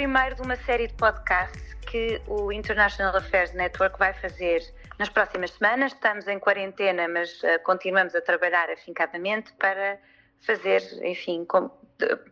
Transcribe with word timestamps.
primeiro 0.00 0.34
de 0.34 0.40
uma 0.40 0.56
série 0.56 0.86
de 0.86 0.94
podcasts 0.94 1.74
que 1.82 2.22
o 2.26 2.50
International 2.50 3.14
Affairs 3.14 3.52
Network 3.52 3.98
vai 3.98 4.14
fazer 4.14 4.62
nas 4.98 5.10
próximas 5.10 5.50
semanas. 5.50 5.92
Estamos 5.92 6.26
em 6.26 6.38
quarentena, 6.38 7.06
mas 7.06 7.30
uh, 7.42 7.62
continuamos 7.64 8.14
a 8.14 8.22
trabalhar 8.22 8.70
afincadamente 8.70 9.52
para 9.58 9.98
fazer, 10.40 10.80
enfim, 11.04 11.46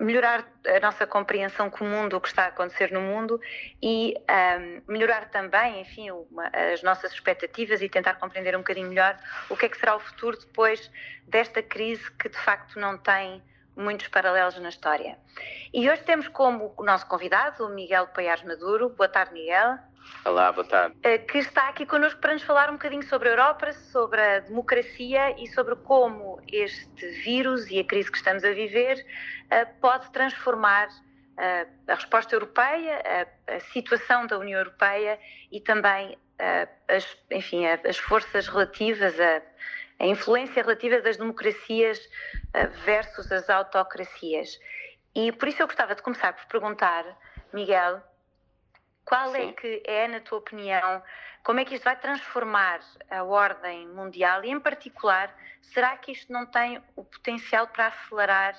melhorar 0.00 0.50
a 0.66 0.80
nossa 0.80 1.06
compreensão 1.06 1.68
comum 1.68 2.08
do 2.08 2.18
que 2.22 2.28
está 2.28 2.44
a 2.44 2.46
acontecer 2.46 2.90
no 2.90 3.02
mundo 3.02 3.38
e 3.82 4.14
um, 4.16 4.90
melhorar 4.90 5.28
também, 5.28 5.82
enfim, 5.82 6.10
uma, 6.10 6.50
as 6.72 6.82
nossas 6.82 7.12
expectativas 7.12 7.82
e 7.82 7.88
tentar 7.90 8.14
compreender 8.14 8.56
um 8.56 8.60
bocadinho 8.60 8.88
melhor 8.88 9.14
o 9.50 9.54
que 9.54 9.66
é 9.66 9.68
que 9.68 9.76
será 9.76 9.94
o 9.94 10.00
futuro 10.00 10.38
depois 10.38 10.90
desta 11.26 11.62
crise 11.62 12.10
que 12.12 12.30
de 12.30 12.38
facto 12.38 12.80
não 12.80 12.96
tem 12.96 13.42
muitos 13.78 14.08
paralelos 14.08 14.58
na 14.58 14.68
história. 14.68 15.16
E 15.72 15.88
hoje 15.88 16.02
temos 16.02 16.28
como 16.28 16.74
o 16.76 16.84
nosso 16.84 17.06
convidado 17.06 17.64
o 17.64 17.68
Miguel 17.68 18.08
Paiares 18.08 18.42
Maduro. 18.44 18.90
Boa 18.90 19.08
tarde, 19.08 19.32
Miguel. 19.32 19.78
Olá, 20.24 20.50
boa 20.50 20.66
tarde. 20.66 20.96
Eh, 21.02 21.18
que 21.18 21.38
está 21.38 21.68
aqui 21.68 21.86
connosco 21.86 22.20
para 22.20 22.32
nos 22.32 22.42
falar 22.42 22.70
um 22.70 22.74
bocadinho 22.74 23.02
sobre 23.04 23.28
a 23.28 23.32
Europa, 23.32 23.72
sobre 23.72 24.20
a 24.20 24.40
democracia 24.40 25.30
e 25.40 25.46
sobre 25.48 25.76
como 25.76 26.40
este 26.50 27.06
vírus 27.22 27.70
e 27.70 27.78
a 27.78 27.84
crise 27.84 28.10
que 28.10 28.16
estamos 28.16 28.42
a 28.42 28.50
viver 28.50 29.04
eh, 29.50 29.64
pode 29.80 30.10
transformar 30.10 30.88
eh, 31.36 31.66
a 31.86 31.94
resposta 31.94 32.34
europeia, 32.34 33.28
a 33.46 33.60
situação 33.72 34.26
da 34.26 34.38
União 34.38 34.58
Europeia 34.58 35.18
e 35.52 35.60
também 35.60 36.18
as, 36.86 37.16
enfim, 37.32 37.66
as 37.66 37.98
forças 37.98 38.46
relativas 38.46 39.18
a 39.18 39.42
a 39.98 40.06
influência 40.06 40.62
relativa 40.62 41.00
das 41.00 41.16
democracias 41.16 42.00
eh, 42.54 42.66
versus 42.84 43.30
as 43.32 43.50
autocracias. 43.50 44.58
E 45.14 45.32
por 45.32 45.48
isso 45.48 45.62
eu 45.62 45.66
gostava 45.66 45.94
de 45.94 46.02
começar 46.02 46.32
por 46.32 46.46
perguntar, 46.46 47.04
Miguel, 47.52 48.02
qual 49.04 49.34
é 49.34 49.40
Sim. 49.40 49.48
é 49.48 49.52
que 49.52 49.82
é, 49.84 50.08
na 50.08 50.20
tua 50.20 50.38
opinião, 50.38 51.02
como 51.42 51.60
é 51.60 51.64
que 51.64 51.74
isto 51.74 51.84
vai 51.84 51.96
transformar 51.96 52.80
a 53.10 53.24
ordem 53.24 53.88
mundial 53.88 54.44
e, 54.44 54.50
em 54.50 54.60
particular, 54.60 55.34
será 55.62 55.96
que 55.96 56.12
isto 56.12 56.32
não 56.32 56.46
tem 56.46 56.82
o 56.94 57.02
potencial 57.02 57.66
para 57.68 57.86
acelerar 57.86 58.54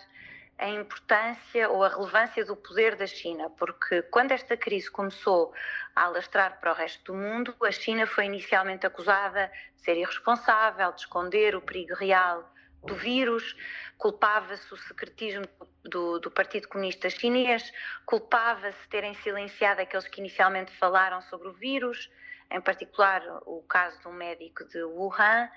a 0.60 0.68
importância 0.68 1.70
ou 1.70 1.84
a 1.84 1.88
relevância 1.88 2.44
do 2.44 2.56
poder 2.56 2.98
da 2.98 3.08
China, 3.08 3.50
porque 3.52 4.02
quando 4.04 4.34
esta 4.34 4.58
crise 4.58 4.92
começou 4.92 5.54
a 5.96 6.04
alastrar 6.04 6.60
para 6.60 6.74
o 6.74 6.76
resto 6.76 7.14
do 7.14 7.18
mundo, 7.18 7.56
a 7.64 7.72
China 7.72 8.06
foi 8.06 8.26
inicialmente 8.26 8.86
acusada 8.86 9.50
de 9.78 9.84
ser 9.84 9.98
irresponsável, 9.98 10.92
de 10.92 11.00
esconder 11.00 11.56
o 11.56 11.62
perigo 11.62 11.96
real 11.96 12.54
do 12.84 12.94
vírus, 12.94 13.56
culpava-se 13.98 14.74
o 14.74 14.78
secretismo 14.78 15.46
do, 15.84 16.20
do, 16.20 16.30
Partido 16.30 16.68
Comunista 16.68 17.10
Chinês, 17.10 17.72
culpava-se 18.06 18.88
terem 18.90 19.14
silenciado 19.16 19.82
aqueles 19.82 20.08
que 20.08 20.20
inicialmente 20.20 20.72
falaram 20.78 21.22
sobre 21.22 21.48
o 21.48 21.54
vírus, 21.54 22.12
em 22.52 22.60
particular 22.60 23.22
o 23.46 23.64
caso 23.64 24.00
de 24.02 24.08
um 24.08 24.14
médico 24.14 24.66
de 24.66 24.84
Wuhan. 24.84 25.50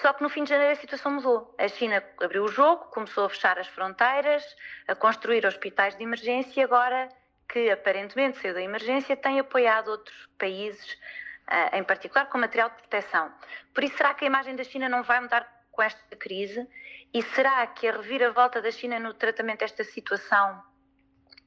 Só 0.00 0.12
que 0.12 0.22
no 0.22 0.28
fim 0.28 0.44
de 0.44 0.50
janeiro 0.50 0.72
a 0.72 0.76
situação 0.76 1.12
mudou. 1.12 1.54
A 1.58 1.68
China 1.68 2.02
abriu 2.20 2.44
o 2.44 2.48
jogo, 2.48 2.86
começou 2.86 3.26
a 3.26 3.28
fechar 3.28 3.58
as 3.58 3.66
fronteiras, 3.68 4.42
a 4.88 4.94
construir 4.94 5.44
hospitais 5.44 5.96
de 5.96 6.02
emergência 6.02 6.60
e 6.60 6.64
agora 6.64 7.08
que 7.48 7.70
aparentemente 7.70 8.38
saiu 8.38 8.54
da 8.54 8.62
emergência 8.62 9.16
tem 9.16 9.38
apoiado 9.38 9.88
outros 9.88 10.28
países, 10.38 10.98
ah, 11.46 11.78
em 11.78 11.84
particular 11.84 12.26
com 12.26 12.38
material 12.38 12.70
de 12.70 12.76
proteção. 12.76 13.30
Por 13.74 13.84
isso, 13.84 13.96
será 13.96 14.14
que 14.14 14.24
a 14.24 14.26
imagem 14.26 14.56
da 14.56 14.64
China 14.64 14.88
não 14.88 15.02
vai 15.02 15.20
mudar 15.20 15.46
com 15.70 15.82
esta 15.82 16.16
crise? 16.16 16.66
E 17.12 17.22
será 17.22 17.66
que 17.66 17.86
a 17.86 17.92
reviravolta 17.92 18.60
da 18.60 18.70
China 18.70 18.98
no 18.98 19.14
tratamento 19.14 19.60
desta 19.60 19.84
situação 19.84 20.62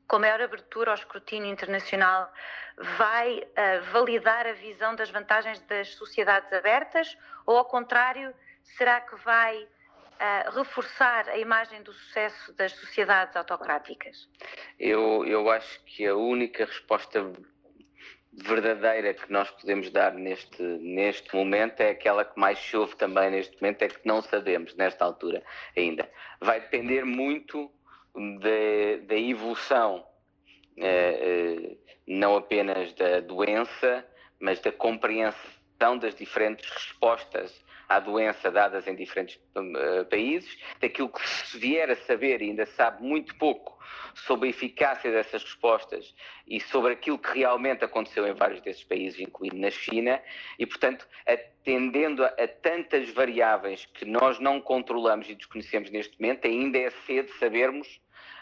com 0.09 0.18
maior 0.18 0.41
abertura 0.41 0.89
ao 0.89 0.95
escrutínio 0.95 1.50
internacional, 1.51 2.34
vai 2.97 3.38
uh, 3.38 3.91
validar 3.94 4.47
a 4.47 4.53
visão 4.53 4.95
das 4.95 5.12
vantagens 5.12 5.59
das 5.62 5.94
sociedades 5.94 6.51
abertas 6.51 7.16
ou, 7.49 7.57
ao 7.57 7.65
contrário, 7.65 8.31
será 8.77 9.01
que 9.01 9.15
vai 9.23 9.57
uh, 9.57 10.51
reforçar 10.55 11.27
a 11.29 11.37
imagem 11.39 11.81
do 11.81 11.91
sucesso 11.91 12.53
das 12.53 12.73
sociedades 12.73 13.35
autocráticas? 13.35 14.29
Eu, 14.79 15.25
eu 15.25 15.49
acho 15.49 15.83
que 15.83 16.05
a 16.05 16.15
única 16.15 16.65
resposta 16.65 17.33
verdadeira 18.31 19.15
que 19.15 19.31
nós 19.31 19.49
podemos 19.49 19.89
dar 19.89 20.13
neste, 20.13 20.61
neste 20.61 21.35
momento 21.35 21.81
é 21.81 21.89
aquela 21.89 22.23
que 22.23 22.39
mais 22.39 22.59
chove 22.59 22.95
também 22.97 23.31
neste 23.31 23.59
momento, 23.59 23.81
é 23.81 23.88
que 23.88 23.99
não 24.05 24.21
sabemos 24.21 24.75
nesta 24.75 25.03
altura 25.03 25.43
ainda. 25.75 26.07
Vai 26.39 26.59
depender 26.59 27.03
muito 27.03 27.71
da 29.07 29.15
evolução, 29.15 30.05
eh, 30.77 31.19
eh, 31.19 31.77
não 32.05 32.35
apenas 32.35 32.93
da 32.93 33.21
doença, 33.21 34.05
mas 34.39 34.59
da 34.59 34.71
compreensão 34.71 35.58
das 35.97 36.13
diferentes 36.16 36.69
respostas 36.69 37.63
à 37.88 38.00
doença 38.00 38.51
dadas 38.51 38.88
em 38.88 38.95
diferentes 38.95 39.40
uh, 39.56 40.06
países, 40.06 40.56
daquilo 40.79 41.09
que 41.09 41.28
se 41.28 41.57
vier 41.57 41.90
a 41.90 41.95
saber 41.95 42.40
e 42.41 42.50
ainda 42.50 42.67
sabe 42.67 43.01
muito 43.01 43.35
pouco 43.38 43.79
sobre 44.13 44.47
a 44.47 44.50
eficácia 44.51 45.12
dessas 45.12 45.44
respostas 45.44 46.13
e 46.47 46.59
sobre 46.59 46.94
aquilo 46.94 47.18
que 47.18 47.39
realmente 47.39 47.84
aconteceu 47.84 48.28
em 48.28 48.34
vários 48.34 48.62
desses 48.62 48.84
países, 48.84 49.19
incluindo 49.19 49.57
na 49.57 49.72
China, 49.72 50.22
e, 50.59 50.68
portanto, 50.68 51.07
atendendo 51.25 52.23
a, 52.23 52.28
a 52.28 52.47
tantas 52.47 53.09
variáveis 53.09 53.85
que 53.85 54.06
nós 54.06 54.39
não 54.39 54.62
controlamos 54.62 55.28
e 55.28 55.34
desconhecemos 55.34 55.89
neste 55.89 56.19
momento, 56.22 56.45
ainda 56.45 56.78
é 56.78 56.91
cedo 57.07 57.31
sabermos 57.39 57.88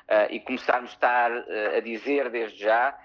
uh, 0.09 0.29
e 0.29 0.41
começarmos 0.41 0.91
a 0.91 0.93
estar 0.93 1.31
uh, 1.31 1.77
a 1.77 1.79
dizer 1.79 2.29
desde 2.29 2.59
já 2.59 2.97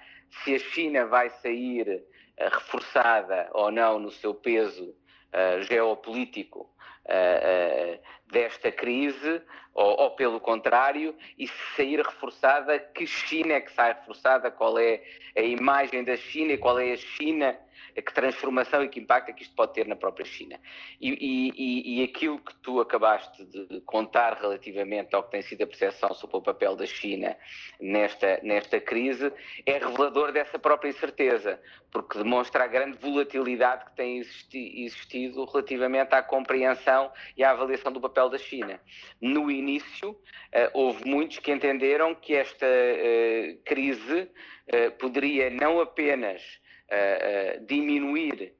se 0.42 0.54
a 0.54 0.59
China 0.59 1.06
vai 1.06 1.28
sair 1.28 2.03
reforçada 2.38 3.48
ou 3.53 3.70
não 3.70 3.98
no 3.98 4.10
seu 4.10 4.34
peso 4.34 4.91
uh, 4.91 5.62
geopolítico 5.62 6.70
uh, 7.06 8.00
desta 8.31 8.72
crise, 8.72 9.43
ou, 9.75 10.00
ou, 10.00 10.10
pelo 10.12 10.41
contrário, 10.41 11.15
e 11.38 11.47
se 11.47 11.76
sair 11.76 12.00
reforçada, 12.00 12.78
que 12.78 13.06
China 13.06 13.54
é 13.54 13.60
que 13.60 13.72
sai 13.72 13.94
reforçada, 13.94 14.50
qual 14.50 14.78
é 14.78 15.03
a 15.37 15.41
imagem 15.41 16.04
da 16.04 16.16
China 16.16 16.53
e 16.53 16.59
qual 16.59 16.78
é 16.78 16.92
a 16.92 16.97
China 16.97 17.59
que 18.00 18.14
transformação 18.14 18.82
e 18.82 18.88
que 18.88 19.00
impacto 19.00 19.30
é 19.30 19.32
que 19.32 19.42
isto 19.42 19.54
pode 19.54 19.75
ter 19.75 19.86
na 19.86 19.97
própria 19.97 20.25
China. 20.25 20.58
E, 21.00 21.10
e, 21.10 22.00
e, 22.00 22.04
aquilo 22.04 22.38
que 22.38 22.54
tu 22.56 22.80
acabaste 22.80 23.44
de 23.44 23.80
contar 23.82 24.38
relativamente 24.41 25.14
ao 25.14 25.25
que 25.25 25.32
tem 25.32 25.42
sido 25.42 25.62
a 25.62 25.66
percepção 25.66 26.14
sobre 26.14 26.36
o 26.36 26.42
papel 26.42 26.76
da 26.76 26.86
China 26.86 27.36
nesta, 27.80 28.41
nesta 28.42 28.80
crise 28.80 29.32
é 29.66 29.78
revelador 29.78 30.32
dessa 30.32 30.58
própria 30.58 30.91
incerteza, 30.91 31.60
porque 31.91 32.19
demonstra 32.19 32.64
a 32.64 32.66
grande 32.66 32.97
volatilidade 32.98 33.84
que 33.86 33.97
tem 33.97 34.19
existi, 34.19 34.84
existido 34.84 35.44
relativamente 35.44 36.14
à 36.14 36.22
compreensão 36.22 37.10
e 37.36 37.44
à 37.44 37.50
avaliação 37.50 37.92
do 37.92 38.00
papel 38.00 38.30
da 38.30 38.38
China. 38.38 38.80
No 39.20 39.50
início, 39.50 40.10
uh, 40.10 40.19
houve 40.72 41.04
muitos 41.04 41.38
que 41.38 41.53
entenderam 41.53 42.14
que 42.14 42.34
esta 42.34 42.66
uh, 42.66 43.62
crise 43.64 44.22
uh, 44.22 44.91
poderia 44.98 45.50
não 45.50 45.80
apenas 45.80 46.42
diminuir 47.66 48.54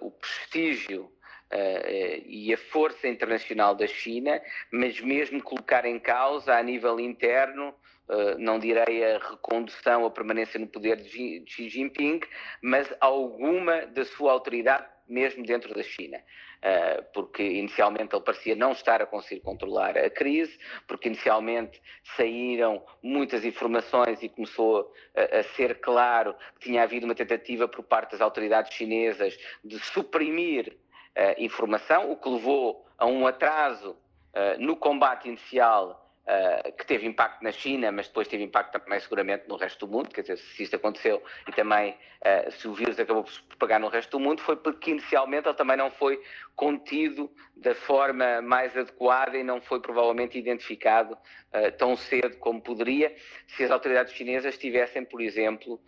o 0.00 0.10
prestígio 0.10 1.10
Uh, 1.50 2.20
e 2.26 2.52
a 2.52 2.58
força 2.58 3.08
internacional 3.08 3.74
da 3.74 3.86
China, 3.86 4.38
mas 4.70 5.00
mesmo 5.00 5.42
colocar 5.42 5.86
em 5.86 5.98
causa 5.98 6.54
a 6.54 6.62
nível 6.62 7.00
interno, 7.00 7.74
uh, 8.06 8.38
não 8.38 8.58
direi 8.58 9.02
a 9.02 9.16
recondução, 9.16 10.04
a 10.04 10.10
permanência 10.10 10.60
no 10.60 10.66
poder 10.66 10.96
de 10.96 11.42
Xi 11.46 11.70
Jinping, 11.70 12.20
mas 12.60 12.94
alguma 13.00 13.86
da 13.86 14.04
sua 14.04 14.32
autoridade 14.32 14.86
mesmo 15.08 15.42
dentro 15.42 15.72
da 15.72 15.82
China. 15.82 16.18
Uh, 16.58 17.04
porque 17.14 17.42
inicialmente 17.42 18.16
ele 18.16 18.24
parecia 18.24 18.56
não 18.56 18.72
estar 18.72 19.00
a 19.00 19.06
conseguir 19.06 19.40
controlar 19.42 19.96
a 19.96 20.10
crise, 20.10 20.58
porque 20.88 21.06
inicialmente 21.06 21.80
saíram 22.16 22.84
muitas 23.00 23.44
informações 23.44 24.20
e 24.24 24.28
começou 24.28 24.92
a, 25.14 25.42
ser 25.54 25.78
claro 25.80 26.34
que 26.58 26.68
tinha 26.68 26.82
havido 26.82 27.06
uma 27.06 27.14
tentativa 27.14 27.68
por 27.68 27.84
parte 27.84 28.12
das 28.12 28.20
autoridades 28.20 28.74
chinesas 28.74 29.38
de 29.64 29.78
suprimir 29.78 30.76
uh, 31.16 31.40
informação, 31.40 32.10
o 32.10 32.16
que 32.16 32.28
levou 32.28 32.84
a 32.98 33.06
um 33.06 33.24
atraso 33.24 33.92
uh, 33.92 34.58
no 34.58 34.74
combate 34.74 35.28
inicial 35.28 36.07
uh, 36.28 36.72
que 36.72 36.86
teve 36.86 37.06
impacto 37.06 37.42
na 37.42 37.50
China, 37.50 37.90
mas 37.90 38.06
depois 38.06 38.28
teve 38.28 38.44
impacto 38.44 38.78
também 38.78 39.00
seguramente 39.00 39.48
no 39.48 39.56
resto 39.56 39.86
do 39.86 39.92
mundo, 39.92 40.10
quer 40.10 40.20
dizer, 40.20 40.36
se 40.36 40.62
isso 40.62 40.76
aconteceu 40.76 41.22
e 41.48 41.52
também 41.52 41.92
uh, 41.92 42.50
se 42.52 42.68
o 42.68 42.74
vírus 42.74 42.98
acabou 42.98 43.24
por 43.24 43.32
se 43.32 43.42
propagar 43.42 43.80
no 43.80 43.88
resto 43.88 44.10
do 44.10 44.20
mundo, 44.20 44.42
foi 44.42 44.56
porque 44.56 44.90
inicialmente 44.90 45.48
ele 45.48 45.56
também 45.56 45.76
não 45.76 45.90
foi 45.90 46.20
contido 46.54 47.30
da 47.56 47.74
forma 47.74 48.42
mais 48.42 48.76
adequada 48.76 49.36
e 49.36 49.42
não 49.42 49.60
foi 49.60 49.80
provavelmente 49.80 50.38
identificado 50.38 51.14
uh, 51.14 51.72
tão 51.78 51.96
cedo 51.96 52.36
como 52.38 52.60
poderia 52.60 53.14
se 53.46 53.64
as 53.64 53.70
autoridades 53.70 54.12
chinesas 54.12 54.58
tivessem, 54.58 55.04
por 55.04 55.20
exemplo, 55.20 55.80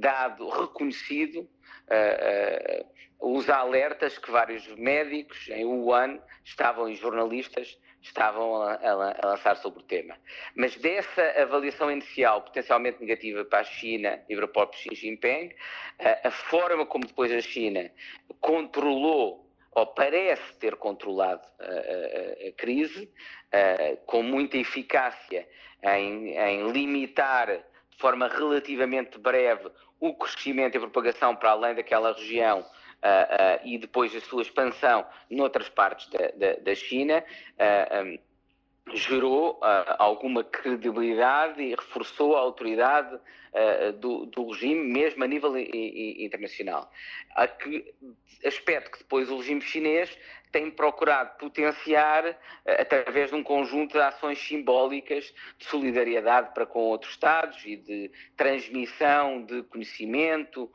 dado, 0.00 0.48
reconhecido 0.48 1.48
os 3.20 3.50
alertas 3.50 4.16
que 4.16 4.30
vários 4.30 4.66
médicos 4.76 5.48
em 5.50 5.64
Wuhan 5.64 6.18
estavam 6.42 6.88
e 6.88 6.94
jornalistas 6.94 7.78
estavam 8.02 8.62
a, 8.62 8.74
a, 8.74 9.26
lançar 9.26 9.56
sobre 9.56 9.80
o 9.80 9.82
tema. 9.82 10.16
Mas 10.54 10.76
dessa 10.76 11.22
avaliação 11.40 11.90
inicial 11.90 12.42
potencialmente 12.42 13.00
negativa 13.00 13.44
para 13.44 13.60
a 13.60 13.64
China 13.64 14.20
e 14.28 14.34
para 14.34 14.44
o 14.44 14.48
próprio 14.48 14.80
Xi 14.80 14.94
Jinping, 14.94 15.50
a, 15.98 16.28
a 16.28 16.30
forma 16.30 16.86
como 16.86 17.06
depois 17.06 17.32
a 17.32 17.40
China 17.40 17.90
controlou 18.40 19.50
ou 19.72 19.86
parece 19.86 20.54
ter 20.58 20.76
controlado 20.76 21.46
a, 21.60 22.48
a, 22.48 22.52
crise, 22.56 23.08
com 24.06 24.22
muita 24.22 24.56
eficácia 24.56 25.48
em, 25.82 26.36
em, 26.36 26.72
limitar 26.72 27.46
de 27.48 27.96
forma 27.96 28.28
relativamente 28.28 29.18
breve 29.18 29.70
o 29.98 30.14
crescimento 30.14 30.76
e 30.76 30.80
propagação 30.80 31.36
para 31.36 31.50
além 31.50 31.74
daquela 31.74 32.12
região. 32.12 32.64
Uh, 33.02 33.64
uh, 33.64 33.66
e 33.66 33.78
depois 33.78 34.14
a 34.14 34.20
sua 34.20 34.42
expansão 34.42 35.06
noutras 35.30 35.70
partes 35.70 36.06
da, 36.10 36.18
da, 36.36 36.60
da 36.60 36.74
China, 36.74 37.24
um, 38.04 38.18
gerou 38.96 39.52
uh, 39.54 39.96
alguma 39.98 40.44
credibilidade 40.44 41.62
e 41.62 41.70
reforçou 41.70 42.36
a 42.36 42.40
autoridade 42.40 43.14
uh, 43.14 43.92
do, 43.94 44.26
do, 44.26 44.50
regime, 44.50 44.92
mesmo 44.92 45.22
a 45.24 45.26
nível 45.26 45.56
i, 45.56 45.62
i, 45.62 46.24
internacional. 46.24 46.90
A 47.34 47.46
que 47.46 47.94
aspecto 48.44 48.92
que 48.92 48.98
depois 48.98 49.30
o 49.30 49.36
regime 49.38 49.60
chinês 49.60 50.16
tem 50.52 50.70
procurado 50.70 51.38
potenciar 51.38 52.26
uh, 52.26 52.36
através 52.78 53.30
de 53.30 53.36
um 53.36 53.42
conjunto 53.42 53.92
de 53.92 54.00
ações 54.00 54.38
simbólicas 54.38 55.32
de 55.58 55.64
solidariedade 55.66 56.52
para 56.54 56.66
com 56.66 56.80
outros 56.80 57.12
Estados 57.12 57.64
e 57.66 57.76
de 57.76 58.10
transmissão 58.36 59.44
de 59.44 59.62
conhecimento 59.64 60.70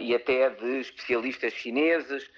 e 0.00 0.14
até 0.14 0.48
de 0.48 0.78
especialistas 0.78 1.52
chineses 1.52 2.30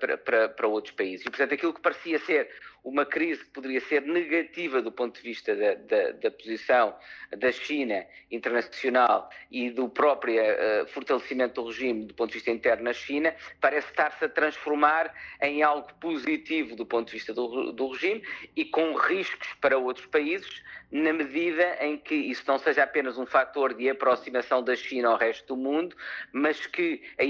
para, 0.00 0.16
para, 0.18 0.48
para 0.48 0.66
outros 0.66 0.94
países. 0.94 1.26
E, 1.26 1.30
portanto, 1.30 1.52
aquilo 1.52 1.74
que 1.74 1.82
parecia 1.82 2.18
ser 2.20 2.48
uma 2.86 3.04
crise 3.04 3.44
que 3.44 3.50
poderia 3.50 3.80
ser 3.80 4.02
negativa 4.02 4.80
do 4.80 4.92
ponto 4.92 5.16
de 5.16 5.22
vista 5.22 5.56
da, 5.56 5.74
da, 5.74 6.12
da 6.12 6.30
posição 6.30 6.94
da 7.36 7.50
China 7.50 8.06
internacional 8.30 9.28
e 9.50 9.70
do 9.70 9.88
próprio 9.88 10.40
uh, 10.40 10.86
fortalecimento 10.86 11.60
do 11.60 11.66
regime 11.66 12.04
do 12.04 12.14
ponto 12.14 12.28
de 12.28 12.34
vista 12.34 12.52
interno 12.52 12.84
na 12.84 12.92
China, 12.92 13.34
parece 13.60 13.88
estar-se 13.88 14.24
a 14.24 14.28
transformar 14.28 15.12
em 15.42 15.64
algo 15.64 15.92
positivo 15.94 16.76
do 16.76 16.86
ponto 16.86 17.08
de 17.08 17.14
vista 17.14 17.34
do, 17.34 17.72
do 17.72 17.90
regime 17.90 18.22
e 18.54 18.64
com 18.64 18.94
riscos 18.94 19.48
para 19.60 19.76
outros 19.76 20.06
países, 20.06 20.62
na 20.90 21.12
medida 21.12 21.76
em 21.84 21.98
que 21.98 22.14
isso 22.14 22.44
não 22.46 22.58
seja 22.58 22.84
apenas 22.84 23.18
um 23.18 23.26
fator 23.26 23.74
de 23.74 23.90
aproximação 23.90 24.62
da 24.62 24.76
China 24.76 25.08
ao 25.08 25.16
resto 25.16 25.54
do 25.54 25.56
mundo, 25.56 25.96
mas 26.32 26.66
que 26.66 27.02
a, 27.18 27.22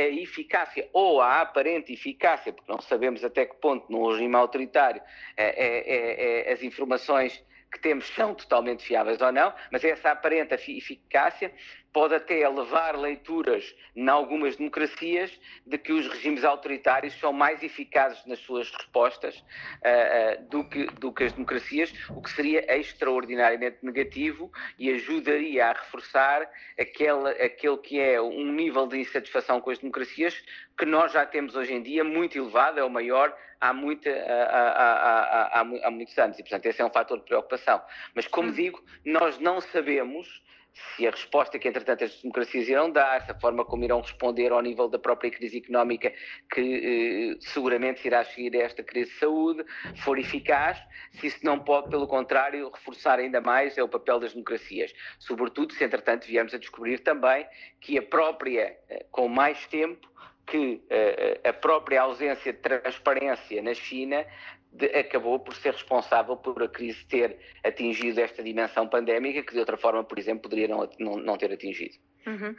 a 0.00 0.08
eficácia 0.08 0.88
ou 0.92 1.20
a 1.20 1.40
aparente 1.40 1.92
eficácia, 1.92 2.52
porque 2.52 2.70
não 2.70 2.80
sabemos 2.80 3.24
até 3.24 3.46
que 3.46 3.54
ponto 3.56 3.90
num 3.90 4.10
regime 4.10 4.34
autoritário 4.34 5.00
é, 5.36 5.44
é, 5.46 6.48
é, 6.48 6.52
as 6.52 6.62
informações 6.62 7.42
que 7.70 7.80
temos 7.80 8.06
são 8.06 8.34
totalmente 8.34 8.84
fiáveis 8.84 9.20
ou 9.20 9.32
não, 9.32 9.52
mas 9.70 9.84
essa 9.84 10.10
aparente 10.10 10.54
eficácia 10.54 11.52
pode 11.94 12.12
até 12.12 12.46
levar 12.48 12.98
leituras 12.98 13.72
em 13.94 14.08
algumas 14.08 14.56
democracias 14.56 15.30
de 15.64 15.78
que 15.78 15.92
os 15.92 16.08
regimes 16.08 16.44
autoritários 16.44 17.14
são 17.20 17.32
mais 17.32 17.62
eficazes 17.62 18.26
nas 18.26 18.40
suas 18.40 18.68
respostas 18.72 19.36
uh, 19.36 20.42
uh, 20.42 20.48
do, 20.50 20.68
que, 20.68 20.86
do 20.86 21.12
que 21.12 21.22
as 21.22 21.32
democracias, 21.32 21.94
o 22.10 22.20
que 22.20 22.30
seria 22.32 22.76
extraordinariamente 22.76 23.78
negativo 23.80 24.50
e 24.76 24.90
ajudaria 24.90 25.66
a 25.66 25.72
reforçar 25.72 26.50
aquele, 26.78 27.28
aquele 27.40 27.76
que 27.78 28.00
é 28.00 28.20
um 28.20 28.52
nível 28.52 28.88
de 28.88 28.98
insatisfação 28.98 29.60
com 29.60 29.70
as 29.70 29.78
democracias 29.78 30.34
que 30.76 30.84
nós 30.84 31.12
já 31.12 31.24
temos 31.24 31.54
hoje 31.54 31.74
em 31.74 31.82
dia 31.82 32.02
muito 32.02 32.36
elevado, 32.36 32.80
é 32.80 32.84
o 32.84 32.90
maior 32.90 33.32
há, 33.60 33.72
muita, 33.72 34.10
há, 34.10 35.60
há, 35.60 35.60
há, 35.60 35.90
muitos 35.92 36.18
anos 36.18 36.36
e, 36.40 36.42
portanto, 36.42 36.66
esse 36.66 36.82
é 36.82 36.84
um 36.84 36.90
fator 36.90 37.18
de 37.18 37.24
preocupação. 37.24 37.80
Mas, 38.14 38.26
como 38.26 38.48
hum. 38.48 38.52
digo, 38.52 38.84
nós 39.04 39.38
não 39.38 39.60
sabemos 39.60 40.42
se 40.74 41.06
a 41.06 41.10
resposta 41.10 41.58
que, 41.58 41.68
entretanto, 41.68 42.04
as 42.04 42.20
democracias 42.20 42.68
irão 42.68 42.90
dar, 42.90 43.24
se 43.24 43.30
a 43.30 43.34
forma 43.34 43.64
como 43.64 43.84
irão 43.84 44.00
responder 44.00 44.52
ao 44.52 44.60
nível 44.60 44.88
da 44.88 44.98
própria 44.98 45.30
crise 45.30 45.58
económica, 45.58 46.12
que 46.52 47.34
eh, 47.34 47.36
seguramente 47.40 48.00
se 48.00 48.08
irá 48.08 48.24
seguir 48.24 48.56
a 48.56 48.64
esta 48.64 48.82
crise 48.82 49.10
de 49.12 49.18
saúde, 49.18 49.64
for 50.02 50.18
eficaz, 50.18 50.78
se 51.12 51.28
isso 51.28 51.38
não 51.42 51.60
pode, 51.60 51.90
pelo 51.90 52.06
contrário, 52.06 52.70
reforçar 52.70 53.18
ainda 53.18 53.40
mais 53.40 53.78
é 53.78 53.82
o 53.82 53.88
papel 53.88 54.18
das 54.18 54.32
democracias. 54.32 54.92
Sobretudo 55.18 55.72
se, 55.72 55.84
entretanto, 55.84 56.26
viemos 56.26 56.52
a 56.52 56.58
descobrir 56.58 56.98
também 56.98 57.46
que 57.80 57.96
a 57.96 58.02
própria, 58.02 58.76
eh, 58.88 59.06
com 59.10 59.28
mais 59.28 59.66
tempo, 59.66 60.12
que 60.46 60.82
uh, 60.90 61.48
a 61.48 61.52
própria 61.54 62.02
ausência 62.02 62.52
de 62.52 62.58
transparência 62.58 63.62
na 63.62 63.72
China 63.72 64.26
de, 64.74 64.86
acabou 64.86 65.38
por 65.38 65.54
ser 65.54 65.72
responsável 65.72 66.36
por 66.36 66.62
a 66.62 66.68
crise 66.68 67.04
ter 67.06 67.38
atingido 67.62 68.20
esta 68.20 68.42
dimensão 68.42 68.88
pandémica 68.88 69.42
que 69.42 69.52
de 69.52 69.60
outra 69.60 69.76
forma, 69.76 70.04
por 70.04 70.18
exemplo, 70.18 70.42
poderia 70.42 70.68
não, 70.68 70.88
não, 70.98 71.16
não 71.16 71.38
ter 71.38 71.52
atingido. 71.52 71.94
Uhum. 72.26 72.56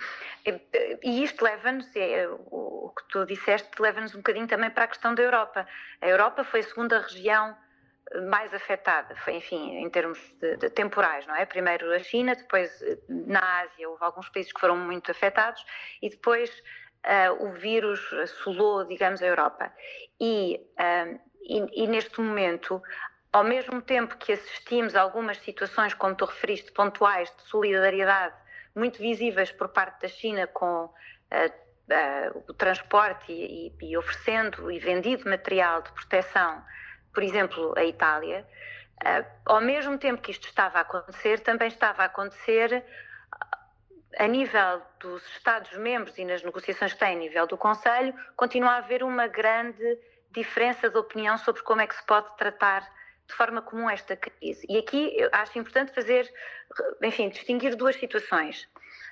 E 1.03 1.23
isto 1.23 1.43
leva-nos, 1.43 1.93
é, 1.95 2.27
o 2.29 2.93
que 2.95 3.07
tu 3.09 3.25
disseste, 3.25 3.69
leva-nos 3.79 4.13
um 4.13 4.19
bocadinho 4.19 4.47
também 4.47 4.69
para 4.69 4.85
a 4.85 4.87
questão 4.87 5.13
da 5.13 5.21
Europa. 5.21 5.67
A 6.01 6.07
Europa 6.07 6.43
foi 6.43 6.61
a 6.61 6.63
segunda 6.63 6.99
região 6.99 7.55
mais 8.29 8.53
afetada, 8.53 9.15
foi, 9.17 9.37
enfim, 9.37 9.77
em 9.77 9.89
termos 9.89 10.19
de, 10.39 10.57
de 10.57 10.69
temporais, 10.69 11.25
não 11.25 11.35
é? 11.35 11.45
Primeiro 11.45 11.91
a 11.91 11.99
China, 11.99 12.35
depois 12.35 12.81
eh, 12.83 12.97
na 13.09 13.61
Ásia 13.61 13.89
houve 13.89 14.03
alguns 14.03 14.29
países 14.29 14.53
que 14.53 14.59
foram 14.59 14.77
muito 14.77 15.09
afetados 15.09 15.65
e 16.01 16.09
depois 16.09 16.51
uh, 17.05 17.45
o 17.45 17.53
vírus 17.53 18.13
assolou, 18.13 18.85
digamos, 18.85 19.21
a 19.21 19.25
Europa. 19.25 19.73
E, 20.21 20.61
uh, 20.79 21.19
e, 21.47 21.87
neste 21.87 22.19
momento, 22.19 22.81
ao 23.31 23.43
mesmo 23.43 23.81
tempo 23.81 24.17
que 24.17 24.33
assistimos 24.33 24.95
a 24.95 25.01
algumas 25.01 25.37
situações, 25.37 25.93
como 25.93 26.15
tu 26.15 26.25
referiste, 26.25 26.71
pontuais, 26.71 27.31
de 27.35 27.43
solidariedade, 27.43 28.35
muito 28.73 28.99
visíveis 28.99 29.51
por 29.51 29.69
parte 29.69 30.01
da 30.01 30.07
China 30.07 30.47
com 30.47 30.85
uh, 30.85 32.43
o 32.47 32.53
transporte 32.53 33.31
e, 33.31 33.73
e, 33.81 33.97
oferecendo 33.97 34.71
e 34.71 34.79
vendido 34.79 35.29
material 35.29 35.81
de 35.81 35.91
proteção, 35.91 36.63
por 37.13 37.23
exemplo, 37.23 37.73
a 37.77 37.85
Itália, 37.85 38.45
ao 39.45 39.61
mesmo 39.61 39.97
tempo 39.97 40.21
que 40.21 40.31
isto 40.31 40.47
estava 40.47 40.79
a 40.79 40.81
acontecer, 40.81 41.39
também 41.41 41.67
estava 41.67 42.03
a 42.03 42.05
acontecer 42.05 42.83
a 44.17 44.27
nível 44.27 44.81
dos 44.99 45.25
Estados-membros 45.27 46.17
e 46.17 46.25
nas 46.25 46.41
negociações 46.41 46.93
que 46.93 46.99
têm 46.99 47.15
a 47.15 47.19
nível 47.19 47.47
do 47.47 47.57
Conselho, 47.57 48.13
continua 48.35 48.71
a 48.71 48.77
haver 48.77 49.03
uma 49.03 49.27
grande 49.27 49.99
diferença 50.35 50.89
de 50.89 50.97
opinião 50.97 51.37
sobre 51.37 51.61
como 51.63 51.81
é 51.81 51.87
que 51.87 51.95
se 51.95 52.05
pode 52.05 52.35
tratar 52.37 52.81
de 53.27 53.33
forma 53.33 53.61
comum 53.61 53.89
esta 53.89 54.15
crise. 54.15 54.65
E 54.69 54.77
aqui 54.77 55.13
eu 55.17 55.29
acho 55.31 55.57
importante 55.57 55.93
fazer, 55.93 56.31
enfim, 57.01 57.29
distinguir 57.29 57.75
duas 57.75 57.95
situações. 57.95 58.67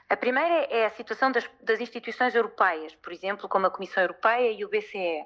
A 0.10 0.16
primeira 0.16 0.68
é 0.70 0.86
a 0.86 0.90
situação 0.92 1.32
das, 1.32 1.50
das 1.62 1.80
instituições 1.80 2.36
europeias, 2.36 2.94
por 2.96 3.12
exemplo, 3.12 3.50
como 3.50 3.66
a 3.66 3.72
Comissão 3.72 4.04
Europeia 4.04 4.52
e 4.52 4.64
o 4.64 4.70
BCE. 4.70 5.26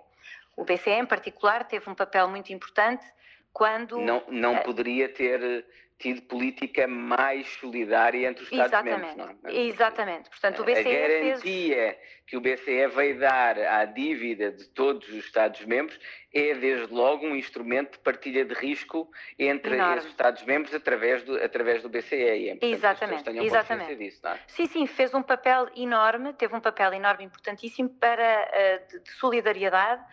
O 0.55 0.63
BCE, 0.63 0.91
em 0.91 1.05
particular, 1.05 1.65
teve 1.65 1.89
um 1.89 1.95
papel 1.95 2.27
muito 2.29 2.53
importante 2.53 3.05
quando. 3.51 3.99
Não, 3.99 4.23
não 4.29 4.57
poderia 4.59 5.09
ter 5.09 5.65
tido 5.99 6.21
política 6.23 6.87
mais 6.87 7.47
solidária 7.59 8.27
entre 8.27 8.43
os 8.43 8.51
Estados-membros. 8.51 9.13
Exatamente. 9.13 9.43
Não? 9.43 9.49
É? 9.49 9.55
Exatamente. 9.67 10.29
Portanto, 10.29 10.61
o 10.61 10.63
BCE 10.63 10.79
a 10.79 10.83
garantia 10.83 11.75
fez... 11.75 11.97
que 12.27 12.37
o 12.37 12.41
BCE 12.41 12.87
veio 12.95 13.19
dar 13.19 13.57
à 13.57 13.85
dívida 13.85 14.51
de 14.51 14.65
todos 14.69 15.07
os 15.09 15.25
Estados-membros 15.25 15.99
é, 16.31 16.53
desde 16.53 16.93
logo, 16.93 17.25
um 17.25 17.35
instrumento 17.35 17.93
de 17.93 17.99
partilha 17.99 18.45
de 18.45 18.53
risco 18.53 19.09
entre 19.39 19.75
Enorme. 19.75 19.97
esses 19.97 20.11
Estados-membros 20.11 20.73
através 20.75 21.23
do, 21.23 21.35
através 21.43 21.81
do 21.81 21.89
BCE. 21.89 22.15
E 22.15 22.49
é 22.49 22.57
Exatamente. 22.61 23.29
Exatamente. 23.29 23.95
Disso, 23.95 24.27
é? 24.27 24.39
Sim, 24.47 24.67
sim, 24.67 24.85
fez 24.85 25.13
um 25.15 25.23
papel 25.23 25.67
enorme, 25.75 26.33
teve 26.33 26.55
um 26.55 26.61
papel 26.61 26.93
enorme, 26.93 27.25
importantíssimo 27.25 27.89
para, 27.89 28.77
de, 28.87 28.99
de 28.99 29.11
solidariedade 29.13 30.03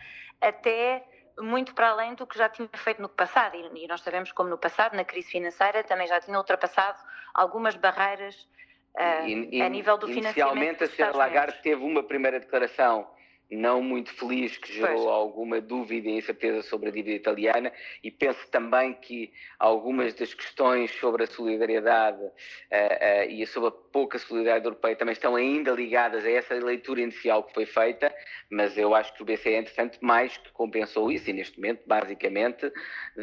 até 0.41 1.03
muito 1.39 1.73
para 1.73 1.89
além 1.89 2.15
do 2.15 2.25
que 2.25 2.37
já 2.37 2.49
tinha 2.49 2.69
feito 2.75 3.01
no 3.01 3.09
passado. 3.09 3.55
E, 3.55 3.87
nós 3.87 4.01
sabemos 4.01 4.31
como 4.31 4.49
no 4.49 4.57
passado, 4.57 4.95
na 4.95 5.03
crise 5.03 5.29
financeira, 5.29 5.83
também 5.83 6.07
já 6.07 6.19
tinha 6.19 6.37
ultrapassado 6.37 6.97
algumas 7.33 7.75
barreiras 7.75 8.47
uh, 8.95 9.27
e, 9.27 9.61
a 9.61 9.69
nível 9.69 9.97
do 9.97 10.07
financiamento. 10.07 10.57
Inicialmente, 10.57 10.83
a 10.83 10.87
Sra. 10.87 11.17
Lagarde 11.17 11.61
teve 11.61 11.83
uma 11.83 12.03
primeira 12.03 12.39
declaração 12.39 13.07
não 13.51 13.81
muito 13.81 14.11
feliz, 14.13 14.57
que 14.57 14.73
gerou 14.73 14.95
pois. 14.95 15.07
alguma 15.07 15.61
dúvida 15.61 16.09
e 16.09 16.17
incerteza 16.17 16.61
sobre 16.63 16.89
a 16.89 16.91
dívida 16.91 17.15
italiana, 17.15 17.71
e 18.03 18.09
penso 18.11 18.47
também 18.49 18.93
que 18.93 19.31
algumas 19.59 20.13
das 20.13 20.33
questões 20.33 20.91
sobre 20.99 21.23
a 21.23 21.27
solidariedade 21.27 22.21
uh, 22.21 22.27
uh, 22.27 23.29
e 23.29 23.45
sobre 23.47 23.69
a 23.69 23.71
pouca 23.71 24.17
solidariedade 24.17 24.65
europeia 24.65 24.95
também 24.95 25.13
estão 25.13 25.35
ainda 25.35 25.71
ligadas 25.71 26.25
a 26.25 26.31
essa 26.31 26.53
leitura 26.55 27.01
inicial 27.01 27.43
que 27.43 27.53
foi 27.53 27.65
feita, 27.65 28.13
mas 28.49 28.77
eu 28.77 28.93
acho 28.95 29.13
que 29.13 29.21
o 29.21 29.25
BCE, 29.25 29.53
entretanto, 29.53 29.99
mais 30.01 30.37
que 30.37 30.51
compensou 30.51 31.11
isso, 31.11 31.29
e 31.29 31.33
neste 31.33 31.57
momento, 31.57 31.81
basicamente, 31.85 32.71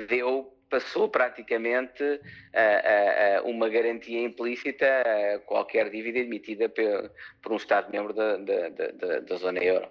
deu 0.09 0.53
passou 0.73 1.07
praticamente 1.07 2.03
uh, 2.03 3.45
uh, 3.45 3.51
uma 3.51 3.69
garantia 3.69 4.23
implícita 4.23 4.87
a 4.87 5.39
qualquer 5.41 5.91
dívida 5.91 6.21
emitida 6.21 6.67
por, 6.71 7.13
por 7.43 7.53
um 7.53 7.57
Estado-membro 7.57 8.15
da, 8.15 8.39
da, 8.39 8.69
da, 8.71 9.21
da, 9.21 9.37
zona 9.37 9.63
euro. 9.63 9.87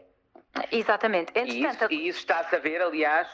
Exatamente. 0.71 1.31
E 1.35 1.65
isso, 1.65 1.87
e 1.89 2.07
isso 2.07 2.19
está-se 2.19 2.55
a 2.55 2.59
ver, 2.59 2.81
aliás, 2.81 3.27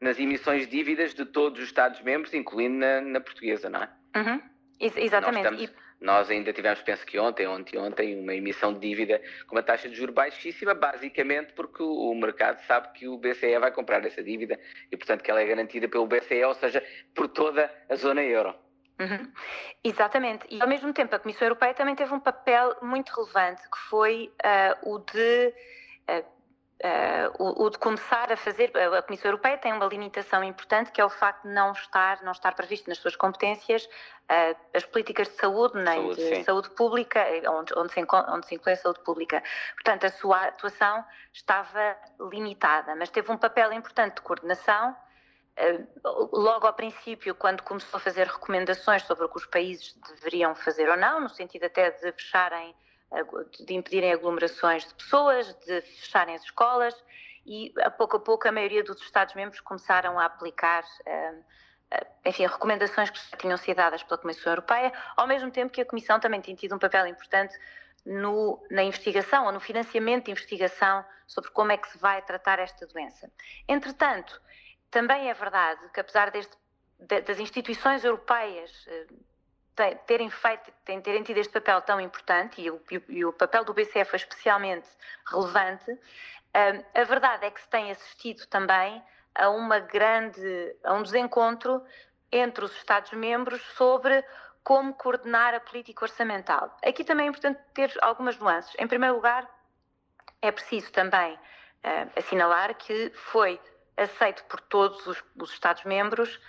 nas 0.00 0.18
emissões 0.18 0.66
de 0.66 0.76
dívidas 0.76 1.14
de 1.14 1.24
todos 1.24 1.58
os 1.60 1.66
Estados-membros, 1.66 2.32
incluindo 2.32 2.78
na, 2.78 3.00
na, 3.00 3.20
portuguesa, 3.20 3.68
não 3.68 3.82
é? 3.82 3.88
Uhum. 4.16 4.42
Ex 4.80 4.96
exatamente. 4.96 5.44
Nós, 5.44 5.60
estamos, 5.60 5.80
e... 6.00 6.04
nós, 6.04 6.30
ainda 6.30 6.52
tivemos, 6.52 6.80
penso 6.82 7.04
que 7.04 7.18
ontem, 7.18 7.46
ontem, 7.46 7.78
ontem, 7.78 8.18
uma 8.18 8.34
emissão 8.34 8.72
de 8.72 8.80
dívida 8.80 9.20
com 9.46 9.56
uma 9.56 9.62
taxa 9.62 9.88
de 9.88 9.94
juros 9.94 10.14
baixíssima, 10.14 10.72
basicamente 10.72 11.52
porque 11.52 11.82
o, 11.82 12.10
o 12.10 12.14
mercado 12.14 12.60
sabe 12.66 12.88
que 12.92 13.06
o 13.06 13.18
BCE 13.18 13.58
vai 13.58 13.70
comprar 13.72 14.04
essa 14.06 14.22
dívida 14.22 14.58
e, 14.90 14.96
portanto, 14.96 15.22
que 15.22 15.30
ela 15.30 15.40
é 15.40 15.46
garantida 15.46 15.88
pelo 15.88 16.06
BCE, 16.06 16.44
ou 16.44 16.54
seja, 16.54 16.82
por 17.14 17.28
toda 17.28 17.70
a 17.88 17.94
zona 17.96 18.22
euro. 18.22 18.54
Uhum. 19.00 19.32
Exatamente. 19.82 20.46
E, 20.50 20.62
ao 20.62 20.68
mesmo 20.68 20.92
tempo, 20.92 21.14
a 21.14 21.18
Comissão 21.18 21.46
Europeia 21.46 21.74
também 21.74 21.94
teve 21.94 22.12
um 22.12 22.20
papel 22.20 22.76
muito 22.82 23.10
relevante, 23.10 23.62
que 23.62 23.78
foi 23.88 24.32
uh, 24.44 24.94
o 24.94 24.98
de. 24.98 25.54
Uh, 26.08 26.39
Uh, 26.82 27.30
o, 27.38 27.64
o, 27.64 27.70
de 27.70 27.78
começar 27.78 28.32
a 28.32 28.36
fazer, 28.38 28.72
a 28.74 29.02
Comissão 29.02 29.30
Europeia 29.30 29.58
tem 29.58 29.70
uma 29.70 29.84
limitação 29.84 30.42
importante 30.42 30.90
que 30.90 30.98
é 30.98 31.04
o 31.04 31.10
facto 31.10 31.46
de 31.46 31.52
não 31.52 31.72
estar, 31.72 32.22
não 32.22 32.32
estar 32.32 32.54
previsto 32.54 32.88
nas 32.88 32.96
suas 32.96 33.14
competências 33.14 33.84
uh, 33.84 34.56
as 34.72 34.84
políticas 34.86 35.28
de 35.28 35.34
saúde, 35.34 35.74
nem 35.76 36.02
saúde, 36.02 36.16
de 36.16 36.36
sim. 36.36 36.44
saúde 36.44 36.70
pública, 36.70 37.22
onde, 37.48 37.74
onde, 37.76 37.92
se, 37.92 38.00
onde 38.28 38.46
se 38.46 38.54
inclui 38.54 38.72
a 38.72 38.76
saúde 38.76 39.00
pública. 39.00 39.42
Portanto, 39.74 40.06
a 40.06 40.10
sua 40.10 40.46
atuação 40.46 41.04
estava 41.32 41.96
limitada, 42.30 42.96
mas 42.96 43.10
teve 43.10 43.30
um 43.30 43.36
papel 43.36 43.72
importante 43.74 44.14
de 44.14 44.22
coordenação 44.22 44.96
eh, 45.56 45.80
logo 46.32 46.66
ao 46.66 46.72
princípio, 46.72 47.34
quando 47.34 47.62
começou 47.62 47.98
a 47.98 48.00
fazer 48.00 48.26
recomendações 48.26 49.02
sobre 49.02 49.26
o 49.26 49.28
que 49.28 49.36
os 49.36 49.46
países 49.46 49.94
deveriam 50.08 50.54
fazer 50.54 50.88
ou 50.88 50.96
não, 50.96 51.20
no 51.20 51.28
sentido 51.28 51.64
até 51.64 51.90
de 51.90 52.12
fecharem, 52.12 52.70
eh, 52.70 52.74
de 53.60 53.74
impedirem 53.74 54.12
aglomerações 54.12 54.86
de 54.86 54.94
pessoas, 54.94 55.52
de 55.66 55.80
fecharem 55.80 56.34
as 56.34 56.42
escolas, 56.42 56.94
e 57.44 57.72
a 57.80 57.90
pouco 57.90 58.16
a 58.16 58.20
pouco 58.20 58.46
a 58.46 58.52
maioria 58.52 58.84
dos 58.84 59.00
Estados-membros 59.00 59.60
começaram 59.60 60.18
a 60.18 60.26
aplicar, 60.26 60.84
eh, 61.06 61.34
enfim, 62.24 62.46
recomendações 62.46 63.10
que 63.10 63.36
tinham 63.38 63.56
sido 63.56 63.76
dadas 63.76 64.02
pela 64.02 64.18
Comissão 64.18 64.52
Europeia, 64.52 64.92
ao 65.16 65.26
mesmo 65.26 65.50
tempo 65.50 65.72
que 65.72 65.80
a 65.80 65.86
Comissão 65.86 66.20
também 66.20 66.40
tem 66.40 66.54
tido 66.54 66.74
um 66.74 66.78
papel 66.78 67.06
importante 67.06 67.58
no, 68.04 68.64
na 68.70 68.82
investigação 68.82 69.46
ou 69.46 69.52
no 69.52 69.60
financiamento 69.60 70.26
de 70.26 70.30
investigação 70.30 71.04
sobre 71.26 71.50
como 71.50 71.72
é 71.72 71.76
que 71.76 71.88
se 71.90 71.98
vai 71.98 72.22
tratar 72.22 72.58
esta 72.58 72.86
doença. 72.86 73.30
Entretanto, 73.68 74.40
também 74.90 75.28
é 75.28 75.34
verdade 75.34 75.80
que, 75.92 76.00
apesar 76.00 76.30
deste, 76.30 76.56
das 76.98 77.38
instituições 77.38 78.04
europeias 78.04 78.70
eh, 78.88 79.06
terem 80.06 80.30
feito, 80.30 80.70
terem 80.84 81.22
tido 81.22 81.38
este 81.38 81.52
papel 81.52 81.80
tão 81.82 82.00
importante, 82.00 82.60
e 82.60 82.70
o, 82.70 82.80
e 83.08 83.24
o 83.24 83.32
papel 83.32 83.64
do 83.64 83.72
BCE 83.72 84.04
foi 84.04 84.18
especialmente 84.18 84.88
relevante, 85.26 85.98
eh, 86.52 86.84
a 86.94 87.04
verdade 87.04 87.46
é 87.46 87.50
que 87.50 87.60
se 87.60 87.68
tem 87.68 87.90
assistido 87.90 88.46
também 88.46 89.02
a 89.34 89.48
uma 89.48 89.78
grande, 89.78 90.76
a 90.84 90.92
um 90.94 91.02
desencontro 91.02 91.82
entre 92.32 92.64
os 92.64 92.76
Estados-membros 92.76 93.62
sobre 93.76 94.24
como 94.62 94.94
coordenar 94.94 95.54
a 95.54 95.60
política 95.60 96.04
orçamental. 96.04 96.76
Aqui 96.84 97.02
também 97.02 97.26
é 97.26 97.28
importante 97.28 97.60
ter 97.72 97.92
algumas 98.02 98.38
nuances. 98.38 98.74
Em 98.78 98.86
primeiro 98.86 99.14
lugar, 99.14 99.48
é 100.42 100.50
preciso 100.52 100.92
também 100.92 101.34
uh, 101.34 102.10
assinalar 102.16 102.74
que 102.74 103.10
foi 103.14 103.60
aceito 103.96 104.44
por 104.44 104.60
todos 104.60 105.06
os, 105.06 105.22
os 105.36 105.52
Estados-membros, 105.52 106.40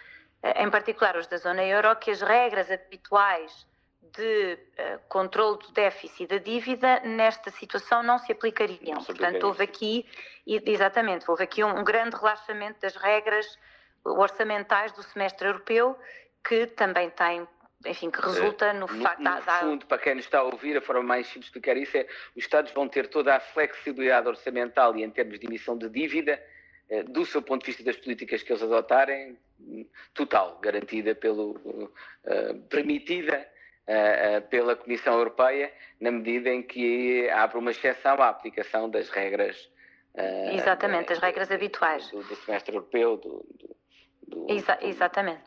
em 0.44 0.70
particular 0.70 1.16
os 1.18 1.28
da 1.28 1.38
zona 1.38 1.64
euro, 1.64 1.96
que 1.96 2.12
as 2.12 2.22
regras 2.22 2.70
habituais 2.72 3.68
de 4.02 4.54
uh, 4.54 5.00
controle 5.08 5.60
do 5.60 5.72
déficit 5.72 6.24
e 6.24 6.28
da 6.28 6.38
dívida 6.38 7.00
nesta 7.02 7.50
situação 7.52 8.04
não 8.04 8.18
se 8.18 8.32
aplicariam. 8.32 8.96
Não 8.96 9.04
Portanto, 9.04 9.44
houve 9.44 9.64
aqui, 9.64 10.06
exatamente, 10.46 11.30
houve 11.30 11.44
aqui 11.44 11.64
um, 11.64 11.80
um 11.80 11.84
grande 11.84 12.16
relaxamento 12.16 12.80
das 12.82 12.96
regras 12.96 13.58
orçamentais 14.04 14.92
do 14.92 15.04
semestre 15.04 15.48
europeu, 15.48 15.98
que 16.44 16.66
também 16.68 17.10
tem 17.12 17.48
enfim, 17.86 18.12
que 18.12 18.22
resulta 18.22 18.74
no, 18.74 18.82
no 18.82 19.02
facto... 19.02 19.22
No 19.22 19.42
fundo, 19.42 19.86
para 19.88 19.98
quem 19.98 20.16
nos 20.16 20.26
está 20.26 20.40
a 20.40 20.44
ouvir, 20.44 20.78
a 20.78 20.82
forma 20.82 21.02
mais 21.02 21.26
simples 21.26 21.46
de 21.46 21.58
explicar 21.58 21.78
isso 21.78 21.98
é 21.98 22.06
os 22.36 22.44
Estados 22.44 22.72
vão 22.74 22.88
ter 22.88 23.08
toda 23.08 23.36
a 23.36 23.40
flexibilidade 23.40 24.28
orçamental 24.28 24.96
e 24.96 25.04
em 25.04 25.10
termos 25.10 25.40
de 25.40 25.48
emissão 25.48 25.76
de 25.78 25.90
dívida 25.90 26.42
eh, 26.90 27.04
do 27.04 27.26
seu 27.26 27.42
ponto 27.42 27.62
de 27.62 27.72
vista 27.72 27.84
das 27.84 27.96
políticas 27.98 28.44
que 28.44 28.52
eles 28.52 28.62
adotarem, 28.62 29.36
total, 30.14 30.60
garantida 30.62 31.16
pelo, 31.16 31.52
uh, 31.52 32.62
permitida 32.70 33.48
uh, 33.88 34.48
pela 34.50 34.76
Comissão 34.76 35.14
Europeia, 35.14 35.74
na 36.00 36.12
medida 36.12 36.50
em 36.50 36.64
que 36.64 37.30
abre 37.30 37.58
uma 37.58 37.72
exceção 37.72 38.22
à 38.22 38.30
aplicação 38.30 38.90
das 38.90 39.10
regras. 39.10 39.58
Uh, 40.14 40.56
Exatamente, 40.56 41.10
das 41.10 41.20
regras 41.20 41.52
habituais. 41.52 42.10
Do, 42.10 42.24
do, 42.24 42.36
semestre 42.36 42.76
europeu, 42.76 43.18
do, 43.18 43.46
do, 44.28 44.48
Exa 44.50 44.78
exatamente. 44.82 45.44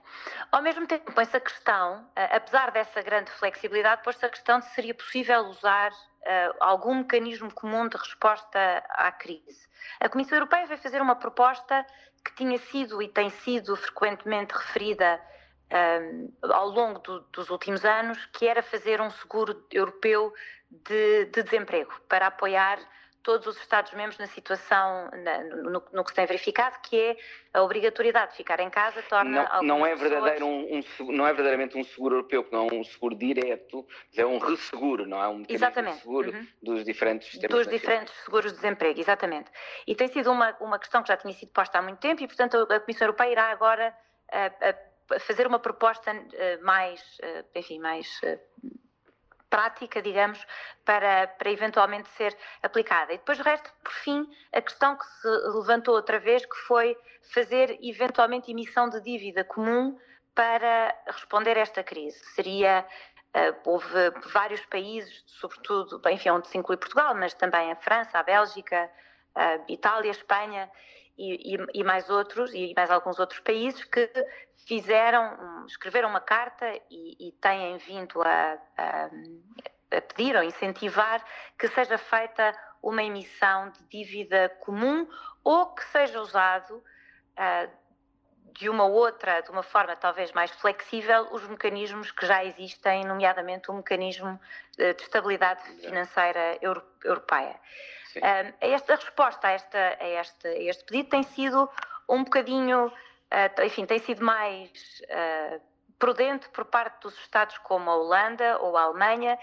Ao 0.52 0.62
mesmo 0.62 0.87
tempo, 0.87 1.12
põe-se 1.12 1.37
a 1.37 1.40
questão, 1.40 2.07
apesar 2.14 2.71
dessa 2.71 3.00
grande 3.02 3.31
flexibilidade, 3.31 4.02
põe-se 4.02 4.25
a 4.25 4.28
questão 4.28 4.59
de 4.59 4.66
se 4.66 4.75
seria 4.75 4.95
possível 4.95 5.40
usar 5.47 5.90
uh, 6.25 6.54
algum 6.61 6.97
mecanismo 6.97 7.52
comum 7.52 7.88
de 7.88 7.97
resposta 7.97 8.85
à 8.90 9.11
crise. 9.12 9.66
A 10.00 10.09
Comissão 10.09 10.37
Europeia 10.38 10.66
vai 10.66 10.76
fazer 10.76 11.00
uma 11.00 11.16
proposta 11.16 11.85
que 12.25 12.35
tinha 12.35 12.59
sido 12.59 13.02
e 13.02 13.09
tem 13.09 13.31
sido 13.31 13.76
frequentemente 13.76 14.54
referida 14.54 15.21
uh, 15.71 16.52
ao 16.52 16.69
longo 16.69 16.99
do, 17.00 17.21
dos 17.33 17.50
últimos 17.50 17.85
anos, 17.85 18.25
que 18.33 18.47
era 18.47 18.62
fazer 18.62 19.00
um 19.00 19.11
seguro 19.11 19.64
europeu 19.71 20.33
de, 20.71 21.26
de 21.26 21.43
desemprego 21.43 21.93
para 22.09 22.28
apoiar 22.28 22.78
todos 23.25 23.47
os 23.47 23.57
Estados-membros 23.57 24.19
na 24.19 24.26
situação, 24.26 25.11
na, 25.11 25.43
no, 25.45 25.83
no, 25.93 26.04
que 26.04 26.11
se 26.11 26.14
tem 26.14 26.26
verificado, 26.26 26.78
que 26.83 26.97
é 26.97 27.16
a 27.54 27.62
obrigatoriedade 27.62 28.33
de 28.33 28.37
ficar 28.37 28.61
em 28.61 28.69
casa 28.69 29.02
torna 29.09 29.49
não, 29.54 29.62
não 29.62 29.87
é 29.87 29.95
verdadeiro 29.97 30.47
um, 30.47 30.78
um, 30.78 31.12
não 31.12 31.26
é 31.26 31.33
verdadeiramente 31.33 31.76
um 31.76 31.83
seguro 31.83 32.16
europeu, 32.16 32.47
não 32.52 32.69
é 32.69 32.75
um 32.75 32.85
seguro 32.85 33.16
direto, 33.16 33.87
é 34.14 34.26
um 34.26 34.38
resseguro, 34.38 35.07
não 35.07 35.23
é 35.23 35.28
um 35.28 35.43
exatamente. 35.49 36.00
seguro 36.00 36.33
uhum. 36.33 36.47
dos 36.62 36.85
diferentes 36.85 37.31
sistemas 37.31 37.57
Dos 37.57 37.66
diferentes 37.66 38.14
seguros 38.25 38.52
de 38.52 38.59
desemprego, 38.59 39.00
exatamente. 39.00 39.50
E 39.87 39.95
tem 39.95 40.09
sido 40.09 40.31
uma, 40.31 40.54
uma 40.61 40.78
questão 40.78 41.02
que 41.02 41.09
já 41.09 41.16
tinha 41.16 41.33
sido 41.33 41.50
posta 41.50 41.78
há 41.78 41.83
muito 41.83 41.99
tempo 41.99 42.23
e, 42.23 42.26
portanto, 42.26 42.57
a 42.71 42.78
Comissão 42.78 43.07
Europeia 43.07 43.33
irá 43.33 43.45
agora 43.50 43.97
a, 44.31 44.47
a 45.16 45.21
fazer 45.21 45.47
uma 45.47 45.59
proposta 45.59 46.12
uh, 46.12 46.64
mais, 46.64 47.00
uh, 47.23 47.45
enfim, 47.54 47.78
mais 47.78 48.07
prática, 49.54 50.02
digamos, 50.02 50.44
para, 50.84 51.28
para 51.28 51.49
eventualmente 51.49 52.08
ser 52.16 52.37
aplicada. 52.61 53.12
E 53.12 53.18
depois 53.18 53.38
resta, 53.38 53.70
por 53.84 53.92
fim, 53.92 54.28
a 54.52 54.61
questão 54.61 54.96
que 54.96 55.06
se 55.06 55.28
levantou 55.28 55.94
outra 55.94 56.18
vez, 56.18 56.44
que 56.44 56.56
foi 56.66 56.96
fazer 57.32 57.78
eventualmente 57.80 58.50
emissão 58.50 58.88
de 58.88 59.00
dívida 59.00 59.44
comum 59.44 59.96
para 60.34 60.92
responder 61.06 61.56
a 61.56 61.61
esta 61.61 61.84
crise. 61.84 62.18
Seria 62.34 62.84
Uh, 63.37 63.52
houve 63.68 64.12
vários 64.32 64.64
países, 64.66 65.25
sobretudo, 65.26 66.00
enfim, 66.08 66.30
onde 66.30 66.46
se 66.46 66.56
inclui 66.56 66.76
Portugal, 66.76 67.16
mas 67.16 67.34
também 67.34 67.73
a 67.73 67.75
França, 67.75 68.16
a 68.16 68.23
Bélgica, 68.23 68.88
a 69.34 69.58
Itália, 69.66 70.12
a 70.12 70.14
Espanha 70.14 70.70
e, 71.16 71.54
e, 71.54 71.66
e, 71.75 71.85
mais 71.85 72.11
outros, 72.11 72.52
e 72.52 72.73
mais 72.76 72.90
alguns 72.90 73.18
outros 73.18 73.40
países 73.40 73.85
que 73.85 74.11
fizeram, 74.66 75.64
escreveram 75.66 76.09
uma 76.09 76.21
carta 76.21 76.66
e, 76.90 77.28
e 77.28 77.33
têm 77.33 77.76
vindo 77.78 78.21
a, 78.23 78.59
a, 78.76 79.11
a, 79.97 80.00
pedir 80.00 80.37
ou 80.37 80.42
incentivar 80.42 81.25
que 81.59 81.68
seja 81.68 81.99
feita 81.99 82.52
uma 82.83 83.02
emissão 83.02 83.71
de 83.71 83.85
dívida 83.85 84.49
comum 84.61 85.09
ou 85.42 85.66
que 85.75 85.85
seja 85.85 86.21
usado 86.21 86.76
uh, 86.76 87.85
de 88.59 88.68
uma 88.68 88.85
outra, 88.85 89.40
de 89.40 89.50
uma 89.50 89.62
forma 89.62 89.97
talvez 89.97 90.33
mais 90.33 90.50
flexível, 90.52 91.28
os 91.33 91.47
mecanismos 91.49 92.12
que 92.12 92.25
já 92.25 92.44
existem, 92.44 93.04
nomeadamente 93.04 93.71
o 93.71 93.75
mecanismo 93.75 94.40
de 94.76 94.90
estabilidade 94.92 95.62
financeira 95.80 96.59
europeia. 96.61 97.59
Uh, 98.16 98.54
esta 98.61 98.94
resposta 98.97 99.49
a, 99.49 99.50
esta, 99.52 99.78
a, 99.78 100.09
este, 100.21 100.49
a 100.49 100.62
este 100.62 100.85
pedido 100.85 101.09
tem 101.09 101.23
sido 101.23 101.71
um 102.09 102.25
bocadinho 102.25 102.87
uh, 102.87 103.62
enfim, 103.62 103.87
tem 103.87 103.99
sido 103.99 104.25
mais 104.25 104.71
uh, 105.04 105.61
prudente 105.99 106.49
por 106.50 106.64
parte 106.64 107.02
dos 107.02 107.14
Estados 107.18 107.59
como 107.59 107.90
a 107.90 107.97
Holanda 107.97 108.59
ou 108.61 108.76
a 108.76 108.83
Alemanha, 108.83 109.38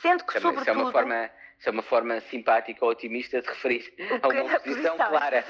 sendo 0.00 0.24
que, 0.24 0.32
sobretudo... 0.40 0.62
Isso 0.62 0.70
é 0.70 0.72
uma 0.72 0.92
forma 0.92 1.30
isso 1.62 1.68
é 1.68 1.72
uma 1.72 1.82
forma 1.84 2.20
simpática 2.22 2.84
ou 2.84 2.90
otimista 2.90 3.40
de 3.40 3.46
referir 3.46 3.94
a 4.20 4.26
uma 4.26 4.58
posição 4.58 4.96
clara. 4.96 5.44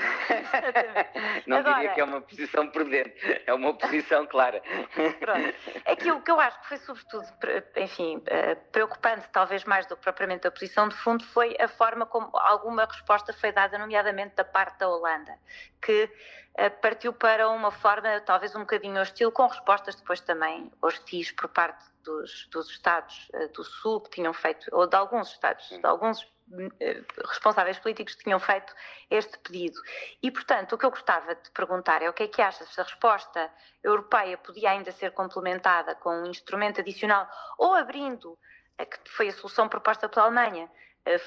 Não 1.46 1.56
Agora, 1.56 1.74
diria 1.76 1.94
que 1.94 2.00
é 2.02 2.04
uma 2.04 2.20
posição 2.20 2.68
prudente, 2.68 3.42
é 3.46 3.54
uma 3.54 3.72
posição 3.72 4.26
clara. 4.26 4.62
Pronto. 5.18 5.54
Aquilo 5.86 6.20
que 6.20 6.30
eu 6.30 6.38
acho 6.38 6.60
que 6.60 6.68
foi, 6.68 6.76
sobretudo, 6.76 7.26
enfim, 7.76 8.22
eh, 8.26 8.56
preocupante, 8.56 9.26
talvez 9.32 9.64
mais 9.64 9.86
do 9.86 9.96
que 9.96 10.02
propriamente 10.02 10.46
a 10.46 10.50
posição 10.50 10.86
de 10.86 10.94
fundo, 10.96 11.24
foi 11.24 11.56
a 11.58 11.66
forma 11.66 12.04
como 12.04 12.30
alguma 12.36 12.84
resposta 12.84 13.32
foi 13.32 13.50
dada, 13.50 13.78
nomeadamente 13.78 14.34
da 14.36 14.44
parte 14.44 14.78
da 14.80 14.90
Holanda, 14.90 15.32
que 15.80 16.10
partiu 16.80 17.12
para 17.12 17.48
uma 17.48 17.70
forma 17.70 18.20
talvez 18.20 18.54
um 18.54 18.60
bocadinho 18.60 19.00
hostil, 19.00 19.32
com 19.32 19.46
respostas 19.46 19.94
depois 19.94 20.20
também 20.20 20.70
hostis 20.82 21.32
por 21.32 21.48
parte 21.48 21.84
dos, 22.04 22.46
dos 22.50 22.68
Estados 22.70 23.30
uh, 23.34 23.48
do 23.52 23.64
Sul 23.64 24.00
que 24.00 24.10
tinham 24.10 24.32
feito, 24.32 24.68
ou 24.72 24.86
de 24.86 24.96
alguns 24.96 25.30
Estados, 25.30 25.68
de 25.68 25.86
alguns 25.86 26.30
eh, 26.80 27.02
responsáveis 27.24 27.78
políticos 27.78 28.16
tinham 28.16 28.38
feito 28.38 28.74
este 29.10 29.38
pedido. 29.38 29.80
E, 30.22 30.30
portanto, 30.30 30.74
o 30.74 30.78
que 30.78 30.84
eu 30.84 30.90
gostava 30.90 31.34
de 31.34 31.50
perguntar 31.50 32.02
é 32.02 32.10
o 32.10 32.12
que 32.12 32.24
é 32.24 32.28
que 32.28 32.42
achas 32.42 32.68
se 32.68 32.80
a 32.80 32.84
resposta 32.84 33.50
europeia 33.82 34.36
podia 34.36 34.70
ainda 34.70 34.92
ser 34.92 35.12
complementada 35.12 35.94
com 35.94 36.10
um 36.10 36.26
instrumento 36.26 36.80
adicional 36.80 37.26
ou 37.56 37.74
abrindo, 37.74 38.38
que 38.78 39.10
foi 39.10 39.28
a 39.28 39.32
solução 39.32 39.68
proposta 39.68 40.08
pela 40.08 40.26
Alemanha, 40.26 40.70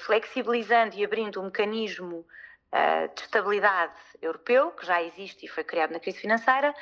flexibilizando 0.04 0.94
e 0.94 1.04
abrindo 1.04 1.40
um 1.40 1.44
mecanismo 1.44 2.24
de 3.14 3.22
estabilidade 3.22 3.94
europeu, 4.20 4.70
que 4.72 4.84
já 4.84 5.02
existe 5.02 5.46
e 5.46 5.48
foi 5.48 5.64
criado 5.64 5.92
na 5.92 6.00
crise 6.00 6.18
financeira, 6.18 6.74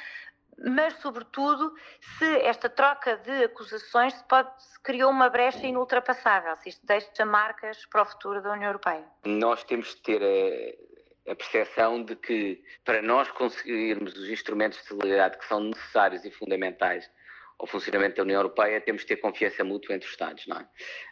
mas, 0.58 0.94
sobretudo, 1.00 1.74
se 2.18 2.38
esta 2.40 2.68
troca 2.68 3.16
de 3.18 3.44
acusações 3.44 4.14
se, 4.14 4.24
pode, 4.24 4.50
se 4.62 4.80
criou 4.82 5.10
uma 5.10 5.28
brecha 5.28 5.66
inultrapassável, 5.66 6.56
se 6.56 6.68
isto 6.68 6.86
deixa 6.86 7.24
marcas 7.24 7.84
para 7.86 8.02
o 8.02 8.06
futuro 8.06 8.40
da 8.40 8.52
União 8.52 8.68
Europeia. 8.68 9.04
Nós 9.24 9.64
temos 9.64 9.94
de 9.94 10.02
ter 10.02 10.22
a, 10.22 11.32
a 11.32 11.34
percepção 11.34 12.04
de 12.04 12.14
que, 12.16 12.62
para 12.84 13.02
nós 13.02 13.30
conseguirmos 13.32 14.14
os 14.16 14.28
instrumentos 14.28 14.78
de 14.78 14.86
solidariedade 14.86 15.38
que 15.38 15.46
são 15.46 15.60
necessários 15.60 16.24
e 16.24 16.30
fundamentais 16.30 17.10
ao 17.58 17.66
funcionamento 17.66 18.16
da 18.16 18.22
União 18.22 18.38
Europeia, 18.38 18.80
temos 18.80 19.02
de 19.02 19.08
ter 19.08 19.16
confiança 19.16 19.64
mútua 19.64 19.94
entre 19.94 20.06
os 20.06 20.12
Estados, 20.12 20.46
não 20.46 20.58
é? 20.58 20.68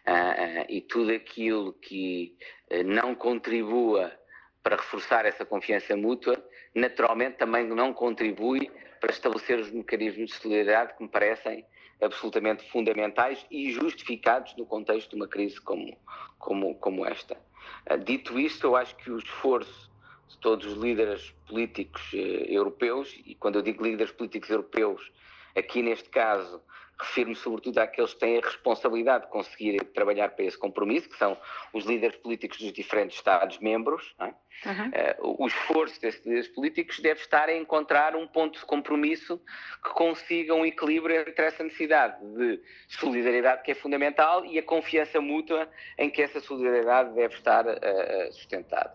Ah, 0.07 0.35
ah, 0.39 0.67
e 0.69 0.81
tudo 0.81 1.13
aquilo 1.13 1.73
que 1.75 2.37
eh, 2.69 2.83
não 2.83 3.15
contribua 3.15 4.13
para 4.63 4.77
reforçar 4.77 5.27
essa 5.27 5.45
confiança 5.45 5.97
mútua, 5.97 6.43
naturalmente 6.75 7.37
também 7.37 7.67
não 7.67 7.93
contribui 7.93 8.71
para 9.01 9.11
estabelecer 9.11 9.59
os 9.59 9.71
mecanismos 9.71 10.31
de 10.31 10.37
solidariedade 10.37 10.95
que 10.97 11.03
me 11.03 11.09
parecem 11.09 11.65
absolutamente 12.01 12.69
fundamentais 12.71 13.45
e 13.51 13.73
justificados 13.73 14.57
no 14.57 14.67
contexto 14.67 15.11
de 15.11 15.17
uma 15.17 15.29
crise 15.29 15.61
como, 15.61 15.97
como, 16.39 16.75
como 16.77 17.07
esta. 17.07 17.37
Ah, 17.87 17.97
dito 17.97 18.39
isto, 18.39 18.67
eu 18.67 18.77
acho 18.77 18.97
que 18.97 19.11
o 19.11 19.19
esforço 19.19 19.91
de 20.29 20.39
todos 20.39 20.67
os 20.67 20.75
líderes 20.75 21.33
políticos 21.47 22.03
eh, 22.15 22.47
europeus, 22.49 23.21
e 23.25 23.35
quando 23.35 23.57
eu 23.57 23.63
digo 23.63 23.85
líderes 23.85 24.13
políticos 24.13 24.51
europeus, 24.51 25.13
aqui 25.57 25.83
neste 25.83 26.09
caso 26.09 26.63
refiro-me 27.03 27.35
sobretudo 27.35 27.79
àqueles 27.79 28.15
que 28.15 28.21
têm 28.21 28.39
a 28.39 28.41
responsabilidade 28.41 29.25
de 29.25 29.31
conseguir 29.31 29.85
trabalhar 29.87 30.29
para 30.31 30.45
esse 30.45 30.57
compromisso, 30.57 31.09
que 31.09 31.17
são 31.17 31.37
os 31.73 31.85
líderes 31.85 32.17
políticos 32.17 32.59
dos 32.59 32.73
diferentes 32.73 33.17
Estados-membros. 33.17 34.15
É? 34.21 34.25
Uhum. 34.25 35.35
Uh, 35.35 35.43
o 35.43 35.47
esforço 35.47 36.01
desses 36.01 36.25
líderes 36.25 36.49
políticos 36.49 37.01
deve 37.01 37.21
estar 37.21 37.49
a 37.49 37.57
encontrar 37.57 38.15
um 38.15 38.27
ponto 38.27 38.59
de 38.59 38.65
compromisso 38.65 39.41
que 39.83 39.91
consiga 39.91 40.55
um 40.55 40.65
equilíbrio 40.65 41.21
entre 41.21 41.45
essa 41.45 41.65
necessidade 41.65 42.17
de 42.37 42.61
solidariedade 42.89 43.63
que 43.63 43.73
é 43.73 43.75
fundamental 43.75 44.45
e 44.45 44.59
a 44.59 44.63
confiança 44.63 45.21
mútua 45.21 45.69
em 45.99 46.09
que 46.09 46.23
essa 46.23 46.41
solidariedade 46.41 47.15
deve 47.15 47.35
estar 47.35 47.67
uh, 47.67 48.33
sustentada. 48.33 48.95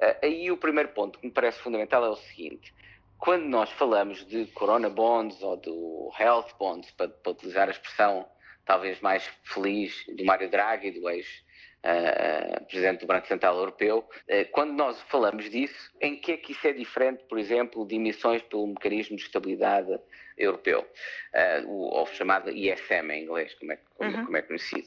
Uh, 0.00 0.16
aí 0.22 0.50
o 0.50 0.56
primeiro 0.56 0.90
ponto 0.90 1.18
que 1.18 1.26
me 1.26 1.32
parece 1.32 1.60
fundamental 1.60 2.04
é 2.04 2.08
o 2.10 2.16
seguinte 2.16 2.74
quando 3.18 3.44
nós 3.44 3.70
falamos 3.72 4.24
de 4.26 4.46
Corona 4.46 4.88
Bonds 4.90 5.42
ou 5.42 5.56
do 5.56 6.10
Health 6.18 6.48
Bonds, 6.58 6.90
para, 6.92 7.08
para 7.08 7.32
utilizar 7.32 7.68
a 7.68 7.72
expressão 7.72 8.26
talvez 8.64 9.00
mais 9.00 9.24
feliz 9.44 10.04
do 10.16 10.24
Mário 10.24 10.50
Draghi, 10.50 10.90
do 10.90 11.08
ex 11.08 11.46
Uh, 11.86 12.66
presidente 12.66 13.02
do 13.02 13.06
Banco 13.06 13.28
Central 13.28 13.56
Europeu, 13.56 13.98
uh, 13.98 14.50
quando 14.50 14.72
nós 14.72 15.00
falamos 15.02 15.48
disso, 15.48 15.92
em 16.00 16.16
que 16.16 16.32
é 16.32 16.36
que 16.36 16.50
isso 16.50 16.66
é 16.66 16.72
diferente, 16.72 17.22
por 17.28 17.38
exemplo, 17.38 17.86
de 17.86 17.94
emissões 17.94 18.42
pelo 18.42 18.66
mecanismo 18.66 19.16
de 19.16 19.22
estabilidade 19.22 19.96
europeu, 20.36 20.80
uh, 20.80 21.68
o, 21.68 22.02
o, 22.02 22.06
chamado 22.06 22.50
ISM 22.50 23.12
em 23.12 23.22
inglês, 23.22 23.54
como 23.54 23.70
é, 23.70 23.78
como, 23.94 24.10
uhum. 24.10 24.24
como 24.24 24.36
é 24.36 24.42
conhecido. 24.42 24.86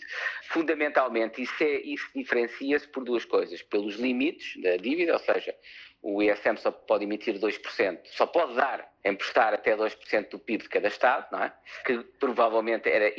Fundamentalmente, 0.49 1.41
isso, 1.41 1.63
é, 1.63 1.79
isso 1.81 2.09
diferencia-se 2.13 2.87
por 2.89 3.05
duas 3.05 3.23
coisas, 3.23 3.61
pelos 3.61 3.95
limites 3.95 4.61
da 4.61 4.75
dívida, 4.75 5.13
ou 5.13 5.19
seja, 5.19 5.55
o 6.01 6.23
ISM 6.23 6.55
só 6.57 6.71
pode 6.71 7.03
emitir 7.03 7.37
2%, 7.37 7.99
só 8.05 8.25
pode 8.25 8.55
dar, 8.55 8.89
emprestar 9.03 9.53
até 9.53 9.75
2% 9.75 10.29
do 10.29 10.39
PIB 10.39 10.63
de 10.63 10.69
cada 10.69 10.87
Estado, 10.87 11.27
não 11.31 11.43
é? 11.43 11.53
que 11.85 11.99
provavelmente 12.19 12.89
era 12.89 13.13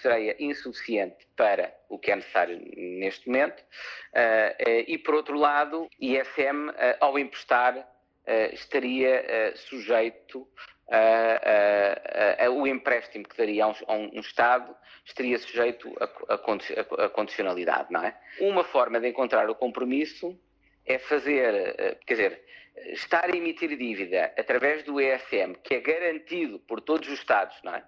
seria 0.00 0.34
insuficiente 0.42 1.26
para 1.36 1.74
o 1.88 1.98
que 1.98 2.10
é 2.10 2.16
necessário 2.16 2.58
neste 2.76 3.28
momento. 3.28 3.60
Uh, 3.60 4.62
uh, 4.62 4.84
e, 4.86 4.98
por 4.98 5.14
outro 5.14 5.36
lado, 5.36 5.88
ISM, 6.00 6.70
uh, 6.70 6.74
ao 7.00 7.18
emprestar, 7.18 7.88
estaria 8.52 9.52
sujeito 9.56 10.46
o 12.52 12.66
empréstimo 12.68 13.24
que 13.24 13.36
daria 13.36 13.64
a 13.64 13.92
um, 13.94 14.20
Estado 14.20 14.76
estaria 15.04 15.36
sujeito 15.40 15.92
a 16.28 17.08
condicionalidade, 17.08 17.90
não 17.90 18.04
é? 18.04 18.16
Uma 18.38 18.62
forma 18.62 19.00
de 19.00 19.08
encontrar 19.08 19.50
o 19.50 19.56
compromisso 19.56 20.38
é 20.86 20.98
fazer, 20.98 21.74
eh, 21.78 21.98
quer 22.06 22.14
dizer, 22.14 22.44
estar 22.92 23.24
a 23.24 23.36
emitir 23.36 23.76
dívida 23.76 24.32
através 24.36 24.82
do 24.82 25.00
ESM, 25.00 25.54
que 25.62 25.74
é 25.74 25.80
garantido 25.80 26.58
por 26.60 26.80
todos 26.80 27.08
os 27.08 27.18
Estados, 27.18 27.56
não 27.62 27.74
é? 27.74 27.84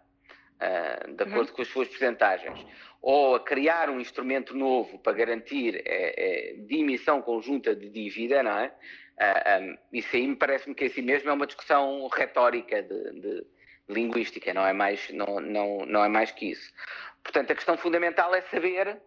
Uh, 0.54 1.12
de 1.14 1.22
acordo 1.24 1.48
uhum. 1.48 1.56
com 1.56 1.62
as 1.62 1.68
suas 1.68 1.88
percentagens, 1.88 2.64
ou 3.02 3.34
a 3.34 3.40
criar 3.40 3.90
um 3.90 4.00
instrumento 4.00 4.56
novo 4.56 4.98
para 5.00 5.12
garantir 5.12 5.82
é, 5.84 6.52
é, 6.52 6.54
de 6.54 6.76
emissão 6.76 7.20
conjunta 7.20 7.74
de 7.74 7.90
dívida, 7.90 8.42
não 8.42 8.58
é? 8.58 8.68
Uh, 8.68 8.72
ah, 9.18 9.58
um, 9.60 9.78
isso 9.92 10.14
aí 10.14 10.26
me 10.26 10.36
parece-me 10.36 10.74
que 10.74 10.84
assim 10.84 11.02
mesmo 11.02 11.28
é 11.28 11.32
uma 11.32 11.46
discussão 11.46 12.06
retórica 12.08 12.82
de, 12.82 13.20
de, 13.20 13.46
linguística, 13.88 14.54
não 14.54 14.66
é 14.66 14.72
mais, 14.72 15.10
não, 15.10 15.40
não, 15.40 15.84
não 15.86 16.04
é 16.04 16.08
mais 16.08 16.30
que 16.30 16.52
isso. 16.52 16.72
Portanto, 17.22 17.50
a 17.50 17.54
questão 17.54 17.76
fundamental 17.76 18.34
é 18.34 18.40
saber 18.42 19.00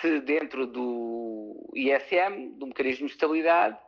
se 0.00 0.20
dentro 0.20 0.66
do 0.66 1.70
ISM, 1.74 2.52
do 2.56 2.66
mecanismo 2.66 3.06
de 3.06 3.12
estabilidade, 3.12 3.78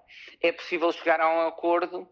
é 0.41 0.53
possível 0.53 0.93
chegar 0.93 1.21
a 1.21 1.35
um 1.35 1.47
acordo 1.47 2.09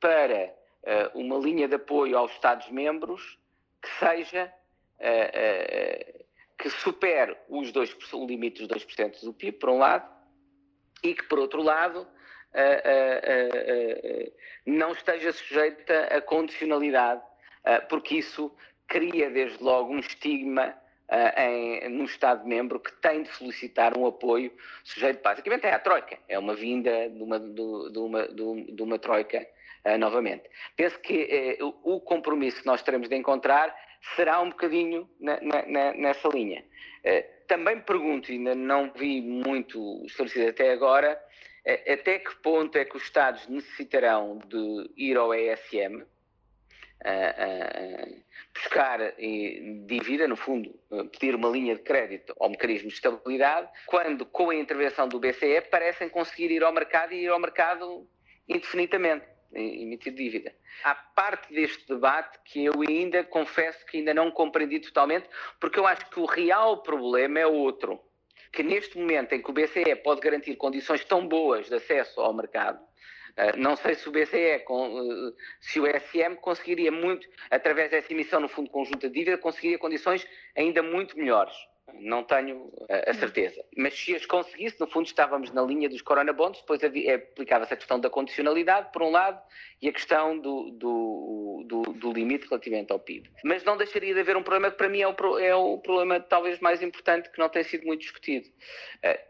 para 0.00 0.54
uh, 0.82 1.18
uma 1.18 1.38
linha 1.38 1.68
de 1.68 1.76
apoio 1.76 2.16
aos 2.18 2.32
Estados-membros 2.32 3.38
que 3.80 3.88
seja 3.98 4.52
uh, 4.98 6.18
uh, 6.18 6.24
que 6.58 6.70
supere 6.70 7.36
os 7.48 7.72
dois, 7.72 7.96
o 8.12 8.26
limite 8.26 8.66
dos 8.66 8.84
2% 8.84 9.24
do 9.24 9.32
PIB, 9.32 9.58
por 9.58 9.70
um 9.70 9.78
lado, 9.78 10.08
e 11.02 11.14
que, 11.14 11.24
por 11.24 11.40
outro 11.40 11.60
lado, 11.60 12.06
não 14.64 14.92
esteja 14.92 15.32
sujeita 15.32 16.04
a 16.04 16.20
condicionalidade, 16.20 17.20
porque 17.88 18.18
isso 18.18 18.54
cria, 18.86 19.28
desde 19.28 19.60
logo, 19.60 19.92
um 19.92 19.98
estigma 19.98 20.72
em, 21.36 21.88
no 21.90 22.04
Estado-membro 22.04 22.80
que 22.80 22.92
tem 23.00 23.22
de 23.22 23.28
solicitar 23.30 23.96
um 23.96 24.06
apoio 24.06 24.52
sujeito 24.84 25.22
basicamente 25.22 25.66
é 25.66 25.72
a 25.72 25.78
Troika, 25.78 26.18
é 26.28 26.38
uma 26.38 26.54
vinda 26.54 27.08
de 27.08 27.22
uma, 27.22 27.38
de, 27.38 27.92
de 27.92 27.98
uma, 27.98 28.28
de 28.28 28.82
uma 28.82 28.98
Troika 28.98 29.46
uh, 29.84 29.98
novamente. 29.98 30.44
Penso 30.76 30.98
que 31.00 31.58
uh, 31.60 31.74
o 31.82 32.00
compromisso 32.00 32.60
que 32.60 32.66
nós 32.66 32.82
teremos 32.82 33.08
de 33.08 33.16
encontrar 33.16 33.74
será 34.16 34.40
um 34.40 34.50
bocadinho 34.50 35.08
na, 35.20 35.38
na, 35.40 35.92
nessa 35.94 36.28
linha. 36.28 36.64
também 37.46 37.80
pergunto, 37.80 38.32
e 38.32 38.34
ainda 38.34 38.54
não 38.54 38.90
vi 38.92 39.20
muito 39.20 40.02
esclarecido 40.06 40.48
até 40.48 40.72
agora, 40.72 41.22
até 41.88 42.18
que 42.18 42.34
ponto 42.42 42.76
é 42.76 42.84
que 42.84 42.96
os 42.96 43.04
Estados 43.04 43.46
necessitarão 43.46 44.40
de 44.44 44.90
ir 44.96 45.16
ao 45.16 45.32
ESM, 45.32 46.02
buscar 48.54 48.98
dívida, 49.86 50.28
no 50.28 50.36
fundo, 50.36 50.72
pedir 51.12 51.34
uma 51.34 51.48
linha 51.48 51.74
de 51.74 51.82
crédito 51.82 52.34
ao 52.38 52.50
mecanismo 52.50 52.88
de 52.88 52.94
estabilidade, 52.94 53.68
quando, 53.86 54.24
com 54.26 54.50
a 54.50 54.54
intervenção 54.54 55.08
do 55.08 55.18
BCE, 55.18 55.62
parecem 55.70 56.08
conseguir 56.08 56.50
ir 56.50 56.62
ao 56.62 56.72
mercado 56.72 57.12
e 57.12 57.24
ir 57.24 57.28
ao 57.28 57.40
mercado 57.40 58.06
indefinidamente, 58.48 59.26
emitir 59.52 60.14
dívida. 60.14 60.54
Há 60.84 60.94
parte 60.94 61.52
deste 61.52 61.86
debate 61.86 62.38
que 62.44 62.64
eu 62.64 62.72
ainda 62.88 63.22
confesso 63.24 63.84
que 63.86 63.98
ainda 63.98 64.14
não 64.14 64.30
compreendi 64.30 64.80
totalmente, 64.80 65.28
porque 65.60 65.78
eu 65.78 65.86
acho 65.86 66.08
que 66.08 66.20
o 66.20 66.24
real 66.24 66.82
problema 66.82 67.40
é 67.40 67.46
outro. 67.46 68.00
Que 68.52 68.62
neste 68.62 68.98
momento 68.98 69.32
em 69.32 69.42
que 69.42 69.50
o 69.50 69.52
BCE 69.54 69.96
pode 70.04 70.20
garantir 70.20 70.56
condições 70.56 71.02
tão 71.04 71.26
boas 71.26 71.68
de 71.68 71.74
acesso 71.74 72.20
ao 72.20 72.34
mercado, 72.34 72.78
não 73.56 73.76
sei 73.76 73.94
se 73.94 74.08
o 74.08 74.12
BCE, 74.12 74.64
uh, 74.68 75.34
se 75.60 75.80
o 75.80 75.86
ESM 75.86 76.34
conseguiria 76.40 76.92
muito, 76.92 77.26
através 77.50 77.90
dessa 77.90 78.12
emissão 78.12 78.40
no 78.40 78.48
Fundo 78.48 78.70
Conjunto 78.70 79.08
de 79.08 79.12
Dívida, 79.12 79.38
conseguiria 79.38 79.78
condições 79.78 80.26
ainda 80.56 80.82
muito 80.82 81.16
melhores. 81.16 81.54
Não 81.94 82.22
tenho 82.22 82.66
uh, 82.66 82.86
a 83.06 83.14
certeza. 83.14 83.64
Mas 83.76 83.94
se 83.94 84.14
as 84.14 84.26
conseguisse, 84.26 84.78
no 84.78 84.86
fundo 84.86 85.06
estávamos 85.06 85.50
na 85.50 85.62
linha 85.62 85.88
dos 85.88 86.02
Corona 86.02 86.32
Bonds, 86.32 86.60
depois 86.60 86.80
aplicava-se 86.84 87.72
a 87.72 87.76
questão 87.76 87.98
da 87.98 88.10
condicionalidade, 88.10 88.92
por 88.92 89.02
um 89.02 89.10
lado, 89.10 89.40
e 89.80 89.88
a 89.88 89.92
questão 89.92 90.38
do, 90.38 90.70
do, 90.72 91.64
do, 91.66 91.82
do, 91.94 92.12
limite 92.12 92.46
relativamente 92.48 92.92
ao 92.92 92.98
PIB. 92.98 93.30
Mas 93.44 93.64
não 93.64 93.76
deixaria 93.76 94.12
de 94.12 94.20
haver 94.20 94.36
um 94.36 94.42
problema 94.42 94.70
que 94.70 94.76
para 94.76 94.88
mim 94.88 95.00
é 95.00 95.08
o, 95.08 95.38
é 95.38 95.54
o 95.54 95.78
problema 95.78 96.20
talvez 96.20 96.60
mais 96.60 96.82
importante 96.82 97.30
que 97.30 97.38
não 97.38 97.48
tem 97.48 97.64
sido 97.64 97.86
muito 97.86 98.00
discutido, 98.00 98.48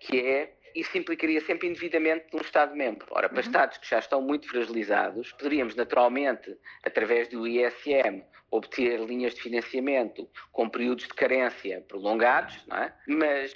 que 0.01 0.21
é 0.21 0.53
isso 0.75 0.97
implicaria 0.97 1.41
sempre 1.41 1.69
indevidamente 1.69 2.27
num 2.33 2.41
Estado-membro. 2.41 3.07
Ora, 3.11 3.29
para 3.29 3.39
uhum. 3.39 3.45
Estados 3.45 3.79
que 3.79 3.89
já 3.89 3.99
estão 3.99 4.21
muito 4.23 4.49
fragilizados, 4.49 5.33
poderíamos 5.33 5.75
naturalmente, 5.75 6.57
através 6.83 7.29
do 7.29 7.47
ISM, 7.47 8.23
obter 8.51 9.01
linhas 9.01 9.35
de 9.35 9.43
financiamento 9.43 10.29
com 10.51 10.69
períodos 10.69 11.07
de 11.07 11.15
carência 11.15 11.81
prolongados, 11.89 12.65
não 12.67 12.77
é? 12.77 12.95
mas 13.07 13.55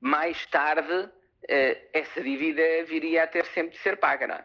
mais 0.00 0.44
tarde 0.46 1.08
essa 1.92 2.20
dívida 2.22 2.62
viria 2.84 3.24
a 3.24 3.26
ter 3.26 3.44
sempre 3.46 3.76
de 3.76 3.78
ser 3.78 3.96
paga, 3.96 4.26
não 4.26 4.34
é? 4.34 4.44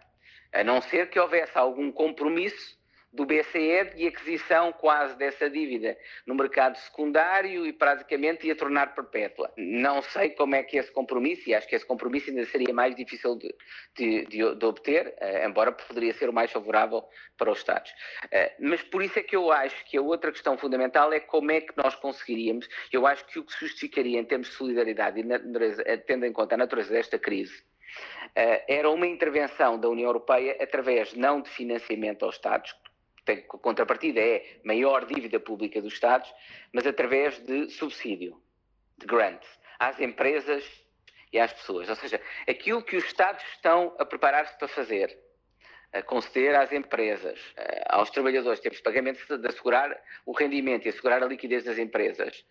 A 0.53 0.63
não 0.63 0.82
ser 0.82 1.10
que 1.10 1.19
houvesse 1.19 1.58
algum 1.58 1.91
compromisso 1.91 2.77
do 3.17 3.25
BCE 3.25 3.95
de 3.95 4.08
aquisição 4.08 4.71
quase 4.71 5.17
dessa 5.17 5.49
dívida 5.49 5.97
no 6.27 6.36
mercado 6.36 6.77
secundário 6.77 7.65
e 7.65 7.73
praticamente 7.73 8.45
ia 8.45 8.56
tornar 8.56 8.93
perpétua. 8.93 9.51
Não 9.58 10.03
sei 10.03 10.30
como 10.30 10.53
é 10.53 10.62
que 10.62 10.77
esse 10.77 10.91
compromisso, 10.91 11.49
e 11.49 11.56
acho 11.56 11.67
que 11.67 11.75
esse 11.75 11.86
compromisso 11.86 12.30
ainda 12.30 12.45
seria 12.45 12.71
mais 12.71 12.95
difícil 12.95 13.36
de, 13.36 13.56
de, 13.95 14.25
de, 14.25 14.56
de 14.56 14.65
obter, 14.65 15.15
uh, 15.19 15.47
embora 15.47 15.71
poderia 15.71 16.13
ser 16.13 16.30
o 16.30 16.34
mais 16.34 16.51
favorável 16.51 17.03
para 17.36 17.51
os 17.51 17.58
Estados. 17.58 17.89
Uh, 18.25 18.53
mas 18.60 18.84
por 18.84 19.01
isso 19.01 19.17
é 19.17 19.23
que 19.23 19.36
eu 19.36 19.51
acho 19.51 19.84
que 19.86 19.97
a 19.97 20.01
outra 20.01 20.32
questão 20.32 20.56
fundamental 20.56 21.12
é 21.12 21.19
como 21.19 21.51
é 21.51 21.62
que 21.62 21.75
nós 21.75 21.95
conseguiríamos, 21.95 22.69
eu 22.93 23.08
acho 23.08 23.25
que 23.25 23.39
o 23.39 23.43
que 23.43 23.51
se 23.51 23.62
justificaria 23.62 24.19
em 24.19 24.25
termos 24.25 24.49
de 24.49 24.53
solidariedade 24.53 25.19
e 25.21 25.23
natureza, 25.23 25.82
eh, 25.88 25.97
tendo 25.97 26.23
em 26.23 26.32
conta 26.32 26.53
a 26.53 26.58
natureza 26.60 26.93
desta 26.93 27.17
crise, 27.17 27.63
era 28.36 28.89
uma 28.91 29.08
intervenção 29.08 29.80
da 29.80 29.89
União 29.89 30.08
Europeia 30.08 30.56
através 30.62 31.13
não 31.13 31.41
de 31.41 31.49
financiamento 31.49 32.23
aos 32.23 32.36
Estados, 32.36 32.75
tem 33.27 33.41
contrapartida 33.41 34.21
é 34.21 34.59
maior 34.63 35.05
dívida 35.05 35.39
pública 35.39 35.81
dos 35.81 35.93
Estados, 35.93 36.33
mas 36.73 36.87
através 36.87 37.37
de 37.43 37.69
subsídio, 37.69 38.41
de 38.97 39.05
grants, 39.05 39.47
às 39.77 39.99
empresas 39.99 40.63
e 41.31 41.37
às 41.37 41.51
pessoas. 41.51 41.89
Ou 41.89 41.95
seja, 41.95 42.21
aquilo 42.47 42.81
que 42.81 42.95
os 42.95 43.03
Estados 43.03 43.43
estão 43.53 43.93
a 43.99 44.05
preparar-se 44.05 44.57
para 44.57 44.69
fazer, 44.69 45.15
a 45.91 46.01
conceder 46.01 46.55
às 46.55 46.71
empresas, 46.71 47.39
aos 47.89 48.09
trabalhadores, 48.09 48.61
temos 48.61 48.79
pagamentos 48.79 49.25
de 49.27 49.47
assegurar 49.47 50.01
o 50.25 50.31
rendimento 50.31 50.85
e 50.85 50.89
assegurar 50.89 51.21
a 51.21 51.27
liquidez 51.27 51.65
das 51.65 51.77
empresas, 51.77 52.45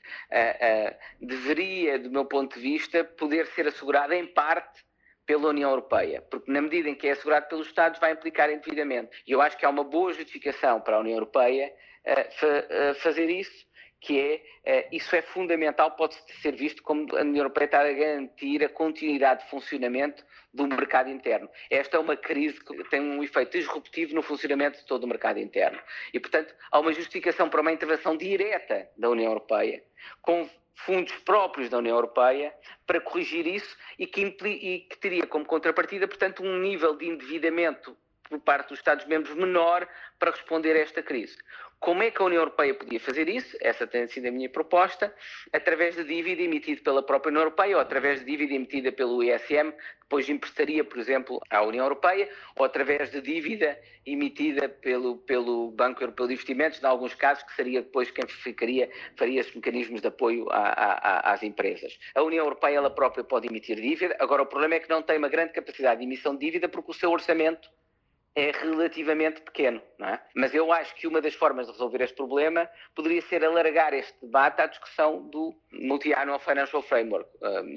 deveria, 1.21 1.99
do 1.99 2.11
meu 2.11 2.27
ponto 2.27 2.55
de 2.55 2.61
vista, 2.61 3.03
poder 3.03 3.47
ser 3.49 3.67
assegurada 3.67 4.15
em 4.15 4.27
parte 4.27 4.85
pela 5.27 5.49
União 5.49 5.71
Europeia, 5.71 6.23
porque 6.31 6.51
na 6.51 6.63
medida 6.63 6.89
em 6.89 6.95
que 6.95 7.09
é 7.09 7.13
assegurado 7.13 7.49
pelos 7.49 7.67
Estados 7.67 7.99
vai 7.99 8.13
implicar 8.13 8.49
endividamento. 8.49 9.11
E 9.27 9.33
eu 9.33 9.43
acho 9.43 9.59
que 9.59 9.67
há 9.67 9.69
uma 9.69 9.85
boa 9.85 10.13
justificação 10.13 10.81
para 10.81 10.97
a 10.97 11.01
União 11.01 11.17
Europeia 11.17 11.75
uh, 12.07 12.95
fazer 13.01 13.29
isso, 13.29 13.67
que 14.01 14.21
é, 14.21 14.85
uh, 14.85 14.89
isso 14.93 15.17
é 15.17 15.23
fundamental, 15.23 15.91
pode 15.97 16.15
ser 16.41 16.55
visto 16.55 16.81
como 16.83 17.17
a 17.17 17.23
União 17.23 17.39
Europeia 17.39 17.65
está 17.65 17.81
a 17.81 17.93
garantir 17.93 18.65
a 18.65 18.69
continuidade 18.69 19.43
de 19.43 19.51
funcionamento 19.51 20.25
do 20.55 20.67
mercado 20.69 21.11
interno. 21.11 21.51
Esta 21.71 21.97
é 21.97 22.01
uma 22.01 22.17
crise 22.17 22.63
que 22.65 22.85
tem 22.85 23.01
um 23.01 23.23
efeito 23.23 23.59
disruptivo 23.59 24.15
no 24.15 24.23
funcionamento 24.23 24.79
de 24.79 24.87
todo 24.87 25.05
o 25.05 25.09
mercado 25.09 25.41
interno. 25.41 25.79
E, 26.15 26.21
portanto, 26.21 26.55
há 26.71 26.79
uma 26.79 26.93
justificação 26.93 27.49
para 27.51 27.61
uma 27.61 27.73
intervenção 27.73 28.17
direta 28.17 28.89
da 28.97 29.11
União 29.11 29.31
Europeia, 29.33 29.83
com 30.23 30.49
fundos 30.77 31.13
próprios 31.25 31.69
da 31.71 31.79
União 31.79 31.97
Europeia 31.97 32.55
para 32.87 33.01
corrigir 33.01 33.47
isso 33.47 33.77
e 33.99 34.07
que, 34.07 34.21
e 34.45 34.81
que 34.81 34.99
teria 34.99 35.27
como 35.27 35.45
contrapartida, 35.45 36.07
portanto, 36.07 36.43
um 36.43 36.59
nível 36.59 36.97
de 36.97 37.07
endividamento 37.07 37.97
por 38.29 38.41
parte 38.41 38.69
dos 38.69 38.79
Estados-membros 38.79 39.35
menor 39.35 39.89
para 40.19 40.31
responder 40.31 40.77
a 40.77 40.81
esta 40.81 41.03
crise. 41.03 41.39
Como 41.79 42.03
é 42.03 42.11
que 42.11 42.21
a 42.21 42.25
União 42.25 42.41
Europeia 42.41 42.75
podia 42.75 42.99
fazer 42.99 43.29
isso? 43.29 43.57
Essa 43.61 43.87
tem 43.87 44.09
sido 44.09 44.27
a 44.27 44.31
minha 44.31 44.49
proposta, 44.49 45.15
através 45.53 45.95
de 45.95 46.05
dívida 46.05 46.43
emitida 46.43 46.81
pela 46.83 47.03
própria 47.03 47.31
União 47.31 47.43
Europeia 47.43 47.77
ou 47.77 47.81
através 47.81 48.21
de 48.21 48.27
dívida 48.27 48.55
emitida 48.55 48.91
pelo 48.91 49.23
ISM, 49.23 49.71
que 49.73 50.03
depois 50.03 50.29
emprestaria, 50.29 50.83
por 50.83 50.99
exemplo, 50.99 51.39
à 51.51 51.63
União 51.63 51.85
Europeia, 51.85 52.29
ou 52.57 52.65
através 52.65 53.11
de 53.11 53.21
dívida 53.21 53.79
emitida 54.07 54.69
pelo, 54.69 55.19
pelo 55.19 55.71
Banco 55.71 56.03
Europeu 56.03 56.27
de 56.27 56.33
Investimentos, 56.33 56.83
em 56.83 56.87
alguns 56.87 57.15
casos, 57.15 57.45
que 57.45 57.55
seria 57.55 57.83
depois 57.83 58.11
quem 58.11 58.27
ficaria, 58.27 58.91
faria 59.17 59.41
esses 59.41 59.55
mecanismos 59.55 60.01
de 60.01 60.09
apoio 60.09 60.49
a, 60.51 60.59
a, 60.59 61.33
às 61.33 61.43
empresas. 61.43 61.99
A 62.15 62.23
União 62.23 62.45
Europeia 62.45 62.77
ela 62.77 62.91
própria 62.91 63.23
pode 63.23 63.49
emitir 63.49 63.77
dívida, 63.77 64.17
agora 64.19 64.43
o 64.43 64.47
problema 64.47 64.77
é 64.77 64.81
que 64.81 64.89
não 64.89 65.03
tem 65.03 65.19
uma 65.19 65.29
grande 65.29 65.53
capacidade 65.53 66.01
de 66.01 66.07
emissão 66.07 66.35
de 66.35 66.47
dívida 66.47 66.69
porque 66.69 66.91
o 66.91 66.95
seu 66.95 67.11
orçamento 67.11 67.69
é 68.37 68.51
relativamente 68.51 69.41
pequeno, 69.41 69.83
não 69.99 70.09
é? 70.09 70.23
Mas 70.35 70.55
eu 70.55 70.71
acho 70.71 70.95
que 70.95 71.07
uma 71.07 71.23
das 71.23 71.35
formas 71.35 71.67
de 71.67 71.73
resolver 71.73 72.03
este 72.03 72.15
problema 72.15 72.69
poderia 72.95 73.23
ser 73.23 73.43
alargar 73.43 73.95
este 73.95 74.15
debate 74.21 74.61
à 74.61 74.67
discussão 74.67 75.27
do 75.31 75.55
Multi-Annual 75.73 76.39
Financial 76.39 76.83
Framework, 76.83 77.29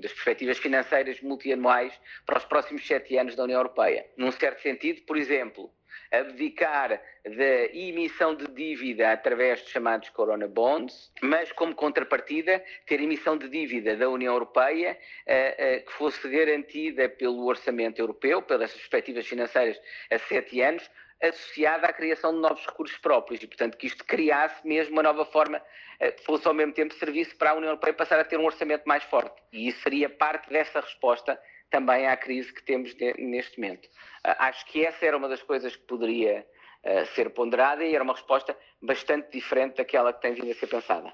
das 0.02 0.12
perspectivas 0.12 0.58
financeiras 0.58 1.22
multianuais 1.22 1.98
para 2.26 2.38
os 2.38 2.46
próximos 2.46 2.86
sete 2.86 3.18
anos 3.18 3.36
da 3.36 3.44
União 3.44 3.60
Europeia. 3.60 4.06
Num 4.18 4.32
certo 4.34 4.62
sentido, 4.62 5.02
por 5.06 5.16
exemplo, 5.16 5.72
abdicar 6.12 7.02
da 7.24 7.66
emissão 7.74 8.36
de 8.36 8.48
dívida 8.48 9.12
através 9.12 9.64
de 9.64 9.70
chamados 9.70 10.10
Corona 10.10 10.48
Bonds, 10.48 11.12
mas 11.22 11.52
como 11.52 11.76
contrapartida 11.76 12.64
ter 12.86 13.00
emissão 13.00 13.38
de 13.38 13.48
dívida 13.48 13.96
da 13.96 14.10
União 14.10 14.34
Europeia 14.34 14.98
eh, 15.26 15.56
eh, 15.58 15.80
que 15.80 15.92
fosse 15.94 16.28
garantida 16.28 17.08
pelo 17.08 17.46
orçamento 17.46 18.00
europeu, 18.00 18.42
pelas 18.42 18.74
perspectivas 18.74 19.28
financeiras 19.28 19.80
a 20.12 20.18
sete 20.18 20.62
anos, 20.62 20.90
associada 21.22 21.88
à 21.88 21.94
criação 21.94 22.34
de 22.34 22.40
novos 22.40 22.66
recursos 22.66 22.98
próprios 22.98 23.44
e, 23.44 23.48
portanto, 23.48 23.78
que 23.78 23.88
isto 23.88 24.06
criasse 24.06 24.66
mesmo 24.66 24.94
uma 24.94 25.04
nova 25.04 25.26
forma, 25.26 25.62
eh, 26.00 26.16
fosse 26.26 26.48
ao 26.48 26.54
mesmo 26.54 26.74
tempo 26.74 26.94
serviço 26.94 27.36
para 27.36 27.52
a 27.52 27.54
União 27.54 27.70
Europeia 27.70 27.94
passar 27.94 28.20
a 28.20 28.24
ter 28.24 28.40
um 28.40 28.46
orçamento 28.46 28.84
mais 28.86 29.04
forte. 29.04 29.36
E 29.52 29.68
isso 29.68 29.82
seria 29.82 30.10
parte 30.10 30.50
dessa 30.50 30.80
resposta 30.80 31.40
também 31.70 32.08
à 32.08 32.18
crise 32.18 32.54
que 32.54 32.64
temos 32.64 32.96
neste 33.18 33.60
momento. 33.60 33.88
Ah, 34.24 34.48
acho 34.48 34.66
que 34.66 34.86
essa 34.86 35.06
era 35.06 35.18
uma 35.18 35.30
das 35.30 35.42
coisas 35.44 35.76
que 35.76 35.84
poderia 35.84 36.46
ah, 36.84 37.06
ser 37.16 37.30
ponderada 37.32 37.84
e 37.84 37.94
era 37.94 38.04
uma 38.04 38.14
resposta 38.14 38.58
bastante 38.82 39.32
diferente 39.32 39.78
daquela 39.78 40.14
que 40.14 40.22
tem 40.22 40.34
vindo 40.34 40.52
a 40.52 40.56
ser 40.56 40.68
pensada. 40.68 41.14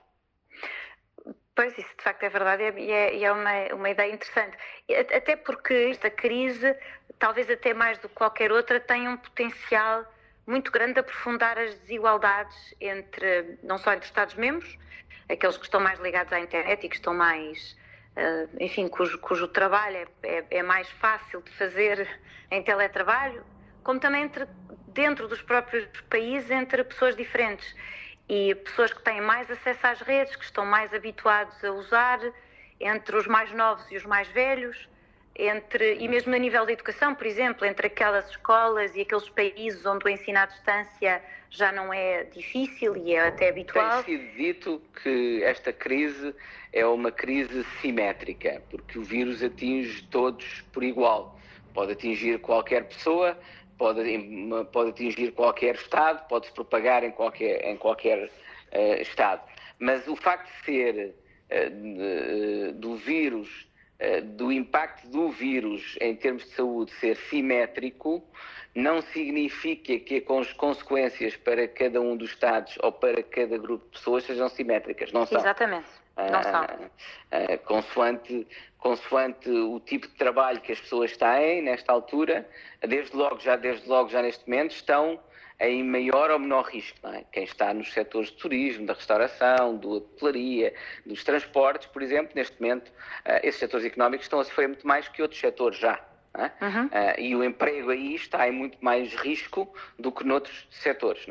Pois, 1.56 1.78
isso 1.78 1.96
de 1.98 2.04
facto 2.04 2.24
é 2.24 2.30
verdade 2.30 2.64
e 2.78 2.92
é, 2.92 3.24
é 3.24 3.32
uma, 3.32 3.74
uma 3.74 3.90
ideia 3.90 4.12
interessante. 4.12 4.58
Até 5.16 5.38
porque 5.38 5.74
esta 5.92 6.10
crise, 6.10 6.76
talvez 7.18 7.50
até 7.50 7.74
mais 7.74 7.98
do 8.00 8.10
que 8.10 8.16
qualquer 8.16 8.52
outra, 8.52 8.80
tem 8.80 9.08
um 9.08 9.16
potencial 9.16 10.06
muito 10.46 10.72
grande 10.72 10.96
de 10.96 11.00
aprofundar 11.00 11.58
as 11.58 11.74
desigualdades 11.80 12.76
entre, 12.80 13.58
não 13.64 13.78
só 13.78 13.94
entre 13.94 14.06
Estados-membros, 14.06 14.78
aqueles 15.30 15.58
que 15.58 15.64
estão 15.64 15.80
mais 15.80 16.00
ligados 16.00 16.32
à 16.34 16.40
internet 16.40 16.86
e 16.86 16.90
que 16.90 16.96
estão 16.96 17.14
mais 17.14 17.76
enfim, 18.60 18.88
cujo, 18.88 19.20
cujo 19.20 19.48
trabalho 19.48 19.98
é, 19.98 20.08
é, 20.24 20.46
é, 20.52 20.64
mais 20.64 20.90
fácil 20.90 21.42
de 21.42 21.52
fazer 21.52 22.08
em 22.50 22.64
teletrabalho, 22.64 23.44
como 23.84 24.00
também 24.00 24.24
entre, 24.24 24.48
dentro 24.88 25.28
dos 25.28 25.42
próprios 25.42 25.86
países, 26.10 26.50
entre 26.50 26.84
pessoas 26.84 27.16
diferentes. 27.16 27.76
E 28.28 28.56
pessoas 28.56 28.92
que 28.92 29.04
têm 29.04 29.22
mais 29.22 29.50
acesso 29.52 29.86
às 29.86 30.00
redes, 30.02 30.36
que 30.36 30.46
estão 30.46 30.66
mais 30.66 30.94
habituados 30.94 31.64
a 31.64 31.72
usar, 31.72 32.20
entre 32.80 33.16
os 33.16 33.28
mais 33.28 33.52
novos 33.52 33.86
e 33.92 33.98
os 33.98 34.06
mais 34.06 34.28
velhos, 34.30 34.90
entre, 35.38 35.96
e 35.96 36.08
mesmo 36.08 36.34
a 36.34 36.38
nível 36.38 36.66
da 36.66 36.72
educação, 36.72 37.14
por 37.14 37.28
exemplo, 37.28 37.66
entre 37.66 37.88
aquelas 37.88 38.30
escolas 38.30 38.96
e 38.96 39.02
aqueles 39.02 39.28
países 39.30 39.86
onde 39.86 40.06
o 40.06 40.10
ensino 40.10 40.40
à 40.40 40.46
distância 40.46 41.22
já 41.50 41.72
não 41.72 41.94
é 41.94 42.24
difícil 42.26 42.96
e 42.96 43.14
é 43.14 43.28
até 43.28 43.50
habitual. 43.50 44.04
Tem 44.04 44.18
sido 44.18 44.36
dito 44.36 44.82
que 45.02 45.44
esta 45.44 45.74
crise 45.74 46.34
é 46.72 46.86
uma 46.86 47.12
crise 47.12 47.66
simétrica, 47.82 48.62
porque 48.70 48.98
o 48.98 49.04
vírus 49.04 49.44
atinge 49.44 50.04
todos 50.04 50.62
por 50.74 50.84
igual. 50.84 51.38
Pode 51.74 51.92
atingir 51.92 52.40
qualquer 52.40 52.88
pessoa, 52.88 53.38
pode, 53.78 54.02
pode 54.72 54.90
atingir 54.92 55.32
qualquer 55.32 55.76
Estado, 55.76 56.26
pode 56.28 56.48
se 56.48 56.54
propagar 56.54 57.04
em 57.04 57.12
qualquer, 57.12 57.66
em 57.66 57.78
qualquer 57.78 58.26
uh, 58.26 59.02
Estado. 59.02 59.42
Mas 59.80 60.08
o 60.08 60.16
facto 60.16 60.46
de 60.46 60.66
ser 60.66 61.16
uh, 61.52 62.74
do 62.74 62.96
vírus 62.96 63.65
do 64.36 64.52
impacto 64.52 65.08
do 65.08 65.30
vírus 65.30 65.98
em 66.02 66.16
termos 66.16 66.44
de 66.44 66.50
saúde 66.52 66.92
ser 67.00 67.16
simétrico, 67.16 68.24
não 68.76 69.02
significa 69.02 69.98
que 70.00 70.24
as 70.38 70.52
consequências 70.54 71.38
para 71.38 71.66
cada 71.66 72.02
um 72.02 72.18
dos 72.18 72.32
Estados 72.32 72.78
ou 72.84 72.92
para 72.92 73.24
cada 73.24 73.58
grupo 73.58 73.86
de 73.86 73.92
pessoas 73.92 74.26
sejam 74.26 74.50
simétricas. 74.50 75.14
Não 75.14 75.26
são. 75.26 75.40
Exatamente. 75.40 75.88
Não 76.18 76.44
são. 76.44 76.64
Ah, 76.64 76.78
ah, 77.32 77.58
consoante, 77.60 78.48
consoante 78.78 79.50
o 79.50 79.80
tipo 79.80 80.08
de 80.08 80.14
trabalho 80.16 80.60
que 80.60 80.74
as 80.74 80.80
pessoas 80.80 81.16
têm 81.16 81.62
nesta 81.62 81.92
altura, 81.92 82.48
desde 82.82 83.16
logo 83.16 83.40
já, 83.40 83.56
desde 83.56 83.88
logo 83.88 84.10
já 84.10 84.22
neste 84.22 84.48
momento, 84.48 84.72
estão 84.72 85.20
em 85.60 85.84
maior 85.84 86.32
ou 86.32 86.40
menor 86.40 86.66
risco. 86.66 87.08
É? 87.08 87.24
Quem 87.32 87.44
está 87.44 87.74
nos 87.74 87.92
setores 87.94 88.30
de 88.30 88.38
turismo, 88.38 88.86
da 88.86 88.94
restauração, 88.94 89.78
da 89.78 89.88
hotelaria, 89.88 90.74
dos 91.06 91.24
transportes, 91.24 91.88
por 91.88 92.02
exemplo, 92.02 92.32
neste 92.36 92.62
momento, 92.62 92.90
uh, 92.90 93.40
esses 93.44 93.60
setores 93.60 93.86
económicos 93.86 94.26
estão 94.26 94.40
a 94.40 94.44
sofrer 94.44 94.68
muito 94.68 94.86
mais 94.86 95.08
que 95.08 95.22
outros 95.22 95.40
setores 95.40 95.78
já. 95.78 96.00
É? 96.38 96.66
Uhum. 96.66 96.86
Uh, 96.88 97.20
e 97.20 97.36
o 97.36 97.44
emprego 97.46 97.92
aí 97.92 98.16
está 98.16 98.46
em 98.48 98.52
muito 98.52 98.78
mais 98.82 99.14
risco 99.16 99.74
do 99.98 100.12
que 100.12 100.26
noutros 100.26 100.68
setores. 100.70 101.26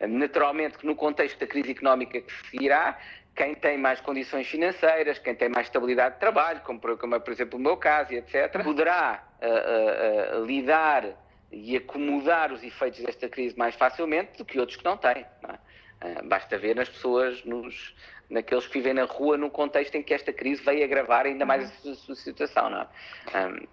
É? 0.00 0.06
Naturalmente 0.06 0.78
que 0.78 0.86
no 0.86 0.96
contexto 0.96 1.38
da 1.38 1.46
crise 1.46 1.72
económica 1.72 2.18
que 2.18 2.32
seguirá, 2.50 2.98
quem 3.36 3.54
tem 3.54 3.76
mais 3.76 4.00
condições 4.00 4.48
financeiras, 4.48 5.18
quem 5.18 5.34
tem 5.34 5.50
mais 5.50 5.66
estabilidade 5.66 6.14
de 6.14 6.20
trabalho, 6.20 6.60
como, 6.62 6.80
como 6.80 7.20
por 7.20 7.30
exemplo 7.30 7.58
o 7.58 7.62
meu 7.62 7.76
caso, 7.76 8.14
etc., 8.14 8.64
poderá 8.64 9.22
uh, 9.42 10.44
lidar 10.44 11.04
e 11.50 11.76
acomodar 11.76 12.52
os 12.52 12.62
efeitos 12.62 13.00
desta 13.00 13.28
crise 13.28 13.56
mais 13.56 13.74
facilmente 13.74 14.36
do 14.36 14.44
que 14.44 14.58
outros 14.58 14.76
que 14.76 14.84
não 14.84 14.96
têm. 14.96 15.24
Não 15.42 15.50
é? 15.50 15.58
Ah, 16.00 16.22
basta 16.24 16.56
ver 16.58 16.76
nas 16.76 16.88
pessoas, 16.88 17.44
nos, 17.44 17.94
naqueles 18.30 18.66
que 18.66 18.74
vivem 18.74 18.94
na 18.94 19.04
rua 19.04 19.36
num 19.36 19.50
contexto 19.50 19.94
em 19.96 20.02
que 20.02 20.14
esta 20.14 20.32
crise 20.32 20.62
veio 20.62 20.84
agravar 20.84 21.26
ainda 21.26 21.44
mais 21.44 21.84
uhum. 21.84 21.92
a 21.92 21.94
sua 21.94 22.14
situação. 22.14 22.70
Não 22.70 22.80
é? 22.80 23.46
Um, 23.46 23.68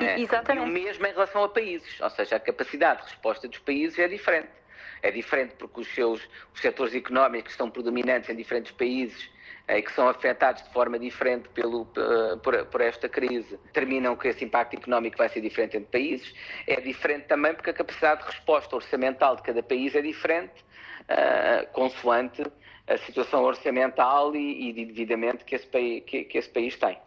é. 0.00 0.20
Exatamente. 0.20 0.66
E 0.66 0.70
o 0.70 0.72
mesmo 0.72 1.06
em 1.06 1.10
relação 1.10 1.42
a 1.44 1.48
países, 1.48 2.00
ou 2.00 2.10
seja, 2.10 2.36
a 2.36 2.40
capacidade 2.40 3.02
de 3.02 3.08
resposta 3.08 3.48
dos 3.48 3.58
países 3.58 3.98
é 3.98 4.08
diferente. 4.08 4.48
É 5.02 5.10
diferente 5.10 5.54
porque 5.58 5.80
os 5.80 5.94
seus 5.94 6.26
os 6.54 6.60
setores 6.60 6.94
económicos 6.94 7.52
estão 7.52 7.70
predominantes 7.70 8.30
em 8.30 8.36
diferentes 8.36 8.72
países 8.72 9.28
e 9.68 9.82
que 9.82 9.92
são 9.92 10.08
afetados 10.08 10.62
de 10.62 10.70
forma 10.70 10.98
diferente 10.98 11.48
pelo, 11.48 11.86
por, 12.42 12.66
por, 12.66 12.80
esta 12.80 13.08
crise, 13.08 13.56
determinam 13.64 14.16
que 14.16 14.28
esse 14.28 14.44
impacto 14.44 14.74
económico 14.74 15.16
vai 15.18 15.28
ser 15.28 15.40
diferente 15.40 15.76
entre 15.76 15.90
países. 15.90 16.34
É 16.66 16.80
diferente 16.80 17.26
também 17.26 17.52
porque 17.52 17.70
a 17.70 17.74
capacidade 17.74 18.22
de 18.22 18.26
resposta 18.28 18.76
orçamental 18.76 19.36
de 19.36 19.42
cada 19.42 19.62
país 19.62 19.94
é 19.94 20.02
diferente, 20.02 20.64
uh, 21.02 21.66
consoante 21.72 22.44
a 22.86 22.96
situação 22.98 23.42
orçamental 23.42 24.34
e, 24.36 24.68
e 24.68 24.72
de 24.72 24.82
endividamento 24.82 25.44
que 25.44 25.56
esse, 25.56 25.66
que, 26.02 26.24
que 26.24 26.38
esse 26.38 26.48
país 26.48 26.76
tem. 26.76 26.98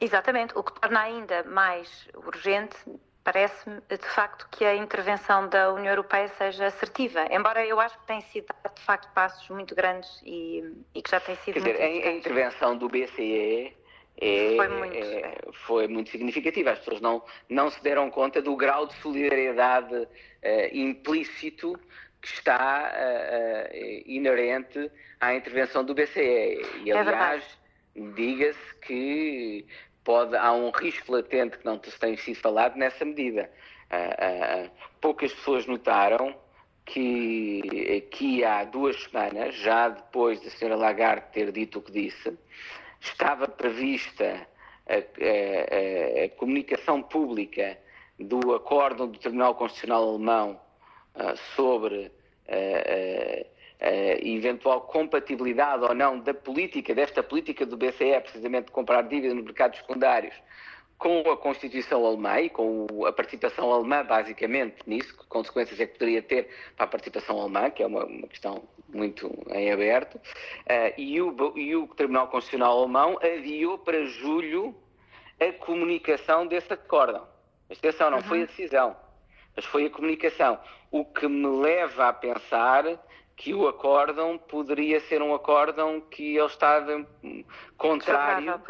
Exatamente, 0.00 0.52
o 0.56 0.62
que 0.62 0.78
torna 0.80 1.00
ainda 1.00 1.42
mais 1.44 2.08
urgente 2.14 2.76
parece-me 3.24 3.80
de 3.88 4.08
facto 4.08 4.48
que 4.50 4.64
a 4.64 4.74
intervenção 4.74 5.48
da 5.48 5.72
União 5.72 5.92
Europeia 5.92 6.28
seja 6.36 6.66
assertiva, 6.66 7.24
embora 7.30 7.64
eu 7.64 7.80
acho 7.80 7.98
que 8.00 8.06
tem 8.06 8.20
sido 8.20 8.46
de 8.74 8.82
facto 8.82 9.12
passos 9.12 9.48
muito 9.48 9.74
grandes 9.74 10.20
e, 10.24 10.64
e 10.94 11.02
que 11.02 11.10
já 11.10 11.20
tem 11.20 11.36
sido 11.36 11.54
Quer 11.54 11.60
muito 11.60 11.76
dizer, 11.76 12.08
a, 12.08 12.12
intervenção 12.12 12.76
do 12.76 12.88
BCE 12.88 13.76
é, 14.20 14.56
foi, 14.56 14.68
muito, 14.68 14.96
é, 14.96 15.38
foi, 15.52 15.88
muito, 15.88 16.10
significativa. 16.10 16.70
As 16.70 16.78
pessoas 16.78 17.00
não, 17.00 17.22
não 17.48 17.70
se 17.70 17.82
deram 17.82 18.10
conta 18.10 18.42
do 18.42 18.54
grau 18.56 18.86
de 18.86 18.94
solidariedade 18.96 19.94
uh, 19.94 20.08
implícito 20.72 21.78
que 22.20 22.28
está 22.28 22.92
uh, 22.92 23.74
uh, 23.74 24.02
inerente 24.06 24.90
à 25.20 25.34
intervenção 25.34 25.84
do 25.84 25.94
BCE. 25.94 26.60
E, 26.84 26.90
é 26.90 26.98
aliás, 26.98 27.42
é 27.96 28.00
diga-se 28.14 28.74
que 28.82 29.66
pode, 30.04 30.36
há 30.36 30.52
um 30.52 30.70
risco 30.70 31.12
latente 31.12 31.58
que 31.58 31.64
não 31.64 31.80
se 31.82 31.98
tem 31.98 32.16
sido 32.16 32.36
falado 32.36 32.76
nessa 32.76 33.04
medida. 33.04 33.50
Uh, 33.90 34.66
uh, 34.66 34.70
poucas 35.00 35.32
pessoas 35.32 35.66
notaram 35.66 36.34
que 36.84 38.02
aqui 38.04 38.44
há 38.44 38.64
duas 38.64 39.00
semanas, 39.04 39.54
já 39.56 39.88
depois 39.88 40.40
da 40.40 40.50
senhora 40.50 40.76
Lagarde 40.76 41.26
ter 41.32 41.52
dito 41.52 41.78
o 41.78 41.82
que 41.82 41.92
disse, 41.92 42.36
estava 43.00 43.46
prevista 43.46 44.46
a, 44.88 44.94
a, 44.94 46.24
a 46.24 46.28
comunicação 46.30 47.02
pública 47.02 47.78
do 48.18 48.54
acórdão 48.54 49.08
do 49.08 49.18
Tribunal 49.18 49.54
Constitucional 49.54 50.08
Alemão 50.08 50.60
uh, 51.14 51.36
sobre 51.54 52.10
eventual 54.22 54.82
compatibilidade 54.82 55.84
ou 55.84 55.94
não 55.94 56.18
da 56.18 56.32
política, 56.32 56.94
desta 56.94 57.22
política 57.22 57.66
do 57.66 57.76
BCE, 57.76 58.20
precisamente 58.20 58.66
de 58.66 58.72
comprar 58.72 59.02
dívida 59.02 59.34
nos 59.34 59.44
mercados 59.44 59.78
secundários, 59.78 60.34
com 61.02 61.28
a 61.28 61.36
Constituição 61.36 62.06
alemã 62.06 62.40
e 62.40 62.48
com 62.48 62.86
a 63.04 63.12
participação 63.12 63.72
alemã, 63.72 64.04
basicamente, 64.04 64.76
nisso, 64.86 65.18
que 65.18 65.26
consequências 65.26 65.80
é 65.80 65.86
que 65.86 65.94
poderia 65.94 66.22
ter 66.22 66.48
para 66.76 66.84
a 66.84 66.88
participação 66.88 67.40
alemã, 67.40 67.70
que 67.70 67.82
é 67.82 67.86
uma, 67.88 68.04
uma 68.04 68.28
questão 68.28 68.62
muito 68.88 69.28
em 69.50 69.72
aberto, 69.72 70.14
uh, 70.14 70.20
e, 70.96 71.20
o, 71.20 71.58
e 71.58 71.74
o 71.74 71.88
Tribunal 71.88 72.28
Constitucional 72.28 72.78
Alemão 72.78 73.18
adiou 73.20 73.78
para 73.78 74.04
julho 74.04 74.76
a 75.40 75.52
comunicação 75.54 76.46
desse 76.46 76.72
acórdão. 76.72 77.26
Mas 77.68 77.78
atenção, 77.78 78.08
não 78.08 78.18
uhum. 78.18 78.24
foi 78.24 78.42
a 78.42 78.46
decisão, 78.46 78.96
mas 79.56 79.64
foi 79.64 79.86
a 79.86 79.90
comunicação. 79.90 80.60
O 80.88 81.04
que 81.04 81.26
me 81.26 81.48
leva 81.48 82.10
a 82.10 82.12
pensar 82.12 82.84
que 83.36 83.54
o 83.54 83.66
acórdão 83.66 84.38
poderia 84.38 85.00
ser 85.00 85.22
um 85.22 85.34
acórdão 85.34 86.00
que 86.00 86.36
ele 86.36 86.46
estava 86.46 87.06
contrário, 87.76 88.60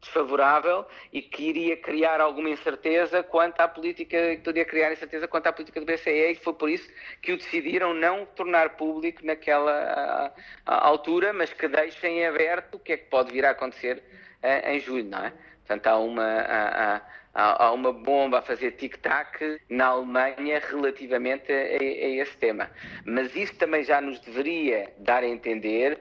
desfavorável 0.00 0.86
e 1.12 1.20
que 1.20 1.42
iria 1.42 1.76
criar 1.76 2.20
alguma 2.20 2.48
incerteza 2.48 3.22
quanto 3.22 3.60
à 3.60 3.68
política, 3.68 4.36
que 4.36 4.42
poderia 4.42 4.64
criar 4.64 4.92
incerteza 4.92 5.28
quanto 5.28 5.46
à 5.46 5.52
política 5.52 5.80
do 5.80 5.86
BCE 5.86 6.32
e 6.32 6.34
foi 6.36 6.54
por 6.54 6.70
isso 6.70 6.90
que 7.20 7.32
o 7.32 7.36
decidiram 7.36 7.92
não 7.92 8.24
tornar 8.24 8.70
público 8.76 9.24
naquela 9.24 10.32
altura, 10.64 11.32
mas 11.32 11.52
que 11.52 11.68
deixem 11.68 12.26
aberto 12.26 12.76
o 12.76 12.78
que 12.78 12.92
é 12.92 12.96
que 12.96 13.10
pode 13.10 13.30
vir 13.30 13.44
a 13.44 13.50
acontecer 13.50 14.02
eh, 14.42 14.74
em 14.74 14.80
julho, 14.80 15.04
não 15.04 15.24
é? 15.24 15.32
Portanto, 15.66 15.86
há 15.86 15.98
uma, 15.98 17.02
há, 17.34 17.70
uma 17.72 17.92
bomba 17.92 18.38
a 18.38 18.42
fazer 18.42 18.72
tic-tac 18.72 19.60
na 19.68 19.86
Alemanha 19.86 20.60
relativamente 20.68 21.52
a, 21.52 21.56
a, 21.56 21.58
a 21.58 22.08
esse 22.22 22.36
tema. 22.36 22.70
Mas 23.04 23.34
isso 23.34 23.54
também 23.56 23.84
já 23.84 24.00
nos 24.00 24.18
deveria 24.20 24.92
dar 24.98 25.22
a 25.22 25.28
entender 25.28 25.98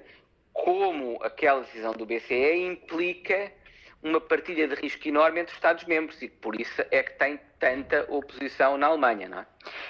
como 0.53 1.17
aquela 1.23 1.61
decisão 1.61 1.93
do 1.93 2.05
BCE 2.05 2.65
implica 2.65 3.51
uma 4.01 4.21
partilha 4.21 4.67
de 4.67 4.75
risco 4.75 5.07
enorme 5.07 5.41
entre 5.41 5.51
os 5.51 5.57
Estados-membros 5.57 6.21
e 6.21 6.29
por 6.29 6.59
isso 6.59 6.81
é 6.89 7.03
que 7.03 7.17
tem 7.19 7.39
tanta 7.59 8.05
oposição 8.07 8.77
na 8.77 8.87
Alemanha, 8.87 9.27
não 9.27 9.39
é? 9.39 9.45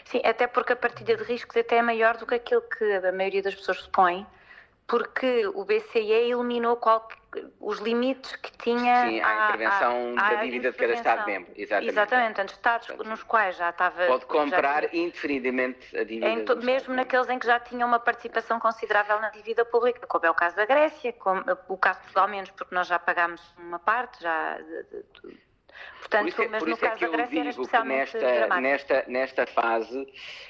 Sim, 0.05 0.21
até 0.23 0.47
porque 0.47 0.73
a 0.73 0.75
partilha 0.75 1.15
de 1.15 1.23
riscos 1.23 1.55
até 1.55 1.77
é 1.77 1.81
maior 1.81 2.17
do 2.17 2.25
que 2.25 2.35
aquilo 2.35 2.61
que 2.61 2.83
a 2.83 3.11
maioria 3.11 3.43
das 3.43 3.53
pessoas 3.53 3.81
supõe 3.81 4.25
porque 4.89 5.45
o 5.47 5.63
BCE 5.63 6.11
eliminou 6.11 6.75
qualquer, 6.75 7.19
os 7.59 7.77
limites 7.77 8.35
que 8.37 8.51
tinha 8.57 9.05
Sim, 9.05 9.21
à 9.21 9.45
intervenção 9.45 10.15
à, 10.17 10.27
à, 10.27 10.33
da 10.33 10.43
dívida 10.43 10.71
de 10.71 10.77
cada 10.77 10.93
Estado-membro. 10.93 11.53
Exatamente. 11.55 11.91
Exatamente, 11.91 12.35
Portanto, 12.35 12.49
Estados 12.49 13.07
nos 13.07 13.21
quais 13.21 13.55
já 13.55 13.69
estava. 13.69 14.07
Pode 14.07 14.25
comprar 14.25 14.89
tinha, 14.89 15.05
indefinidamente 15.05 15.95
a 15.95 16.03
dívida. 16.03 16.55
mesmo 16.55 16.95
naqueles 16.95 17.29
em 17.29 17.37
que 17.37 17.45
já 17.45 17.59
tinha 17.59 17.85
uma 17.85 17.99
participação 17.99 18.59
considerável 18.59 19.19
na 19.19 19.29
dívida 19.29 19.63
pública, 19.63 20.05
como 20.07 20.25
é 20.25 20.31
o 20.31 20.33
caso 20.33 20.55
da 20.55 20.65
Grécia, 20.65 21.13
como, 21.13 21.43
o 21.67 21.77
caso 21.77 21.99
de 21.99 22.05
Portugal 22.05 22.27
menos, 22.27 22.49
porque 22.49 22.73
nós 22.73 22.87
já 22.87 22.97
pagámos 22.97 23.41
uma 23.59 23.77
parte, 23.77 24.23
já. 24.23 24.57
De, 24.57 24.83
de, 24.83 25.48
Portanto, 25.99 26.21
por 26.21 26.29
isso, 26.29 26.41
é- 26.41 26.47
mas 26.47 26.59
por 26.59 26.69
no 26.69 26.77
caso 26.77 27.05
é 27.05 27.07
da 27.07 27.17
Grécia 27.17 27.39
era 27.39 27.49
especialmente 27.49 28.17
nesta, 28.17 28.59
nesta, 28.61 29.05
nesta 29.07 29.45
fase 29.47 30.07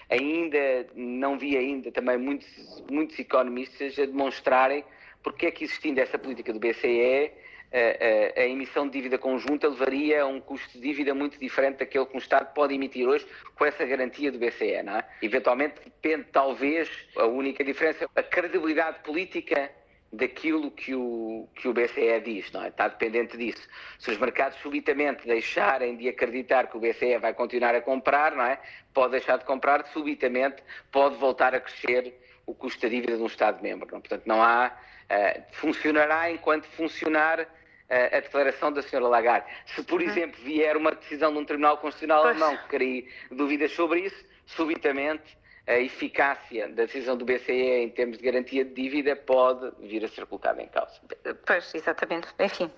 ainda 0.09 0.87
não 0.95 1.37
vi 1.37 1.57
ainda 1.57 1.91
também 1.91 2.17
muitos, 2.17 2.83
muitos 2.89 3.19
economistas 3.19 3.97
a 3.99 4.05
demonstrarem 4.05 4.83
porque 5.23 5.47
é 5.47 5.51
que 5.51 5.65
existindo 5.65 5.99
essa 5.99 6.17
política 6.17 6.53
do 6.53 6.59
BCE 6.59 7.31
a, 7.71 8.39
a, 8.39 8.43
a, 8.43 8.47
emissão 8.47 8.87
de 8.87 8.93
dívida 8.93 9.17
conjunta 9.17 9.67
levaria 9.67 10.23
a 10.23 10.25
um 10.25 10.39
custo 10.39 10.71
de 10.73 10.79
dívida 10.79 11.13
muito 11.13 11.39
diferente 11.39 11.77
daquele 11.77 12.05
que 12.05 12.15
um 12.15 12.19
Estado 12.19 12.51
pode 12.53 12.73
emitir 12.73 13.07
hoje 13.07 13.27
com 13.55 13.65
essa 13.65 13.85
garantia 13.85 14.31
do 14.31 14.39
BCE, 14.39 14.73
é? 14.73 15.03
Eventualmente 15.21 15.75
depende, 15.83 16.25
talvez, 16.31 16.89
a 17.15 17.25
única 17.25 17.63
diferença, 17.63 18.09
a 18.15 18.23
credibilidade 18.23 18.99
política 19.03 19.69
daquilo 20.12 20.72
que 20.72 20.95
o, 20.95 21.48
que 21.56 21.67
o 21.67 21.74
BCE 21.74 22.19
diz, 22.24 22.52
não 22.52 22.63
é? 22.63 22.69
Está 22.69 22.88
dependente 22.88 23.38
disso. 23.38 23.67
Se 24.00 24.10
os 24.10 24.17
mercados 24.17 24.58
subitamente 24.60 25.26
deixarem 25.26 25.95
de 25.95 26.10
acreditar 26.10 26.67
que 26.67 26.78
o 26.78 26.80
BCE 26.80 27.17
vai 27.19 27.34
continuar 27.34 27.76
a 27.76 27.82
comprar, 27.82 28.36
não 28.36 28.43
é? 28.43 28.60
Pode 28.93 29.12
deixar 29.12 29.38
de 29.38 29.45
comprar, 29.45 29.86
subitamente 29.88 30.63
pode 30.91 31.15
voltar 31.17 31.54
a 31.54 31.60
crescer 31.60 32.13
o 32.45 32.56
custo 32.56 32.82
da 32.82 32.89
dívida 32.89 33.17
de 33.17 33.22
um 33.22 33.28
Estado-membro. 33.28 33.88
É? 33.88 34.00
Portanto, 34.00 34.24
não 34.26 34.41
há. 34.41 34.72
Uh, 35.10 35.43
funcionará 35.54 36.30
enquanto 36.30 36.65
funcionar 36.65 37.39
uh, 37.41 38.15
a 38.15 38.19
declaração 38.19 38.72
da 38.72 38.82
Sra. 38.82 39.00
Lagarde. 39.00 39.48
Se, 39.65 39.84
por 39.84 40.02
uhum. 40.02 40.08
exemplo, 40.08 40.39
vier 40.43 40.78
uma 40.78 40.91
decisão 40.91 41.32
de 41.34 41.39
um 41.39 41.45
Tribunal 41.45 41.78
Constitucional 41.78 42.22
pois. 42.22 42.39
alemão 42.39 42.58
que 42.58 42.69
crie 42.69 43.10
dúvidas 43.32 43.72
sobre 43.72 44.02
isso, 44.02 44.26
subitamente 44.45 45.38
a 45.69 45.79
eficácia 45.79 46.67
da 46.67 46.86
decisão 46.86 47.15
do 47.15 47.23
BCE 47.23 47.53
em 47.53 47.89
termos 47.89 48.17
de 48.17 48.23
garantia 48.23 48.65
de 48.65 48.73
dívida 48.73 49.15
pode 49.15 49.71
vir 49.79 50.03
a 50.03 50.08
ser 50.08 50.25
colocada 50.25 50.60
em 50.63 50.67
causa. 50.67 50.99
Pois, 51.45 51.75
exatamente. 51.75 52.27
Enfim, 52.39 52.71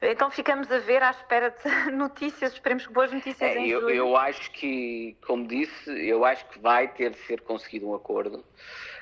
então 0.00 0.30
ficamos 0.30 0.72
a 0.72 0.78
ver 0.78 1.02
à 1.02 1.10
espera 1.10 1.50
de 1.50 1.90
notícias, 1.92 2.54
esperemos 2.54 2.86
que 2.86 2.92
boas 2.94 3.12
notícias 3.12 3.54
é, 3.54 3.58
em 3.58 3.68
eu, 3.68 3.82
julho. 3.82 3.94
eu 3.94 4.16
acho 4.16 4.50
que, 4.52 5.14
como 5.26 5.46
disse, 5.46 5.90
eu 6.08 6.24
acho 6.24 6.48
que 6.48 6.58
vai 6.58 6.88
ter 6.88 7.10
de 7.10 7.18
ser 7.18 7.42
conseguido 7.42 7.86
um 7.86 7.94
acordo. 7.94 8.42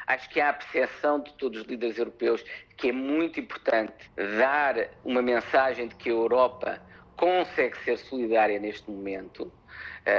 Acho 0.09 0.28
que 0.28 0.40
há 0.40 0.50
a 0.50 0.52
percepção 0.52 1.20
de 1.20 1.32
todos 1.35 1.61
os 1.61 1.66
líderes 1.68 1.96
europeus 1.98 2.44
que 2.76 2.88
é 2.88 2.92
muito 2.92 3.38
importante 3.38 4.11
dar 4.38 4.88
uma 5.04 5.22
mensagem 5.22 5.87
de 5.87 5.94
que 5.94 6.09
a 6.09 6.12
Europa 6.12 6.82
consegue 7.16 7.78
ser 7.78 7.96
solidária 7.96 8.59
neste 8.59 8.90
momento 8.90 9.52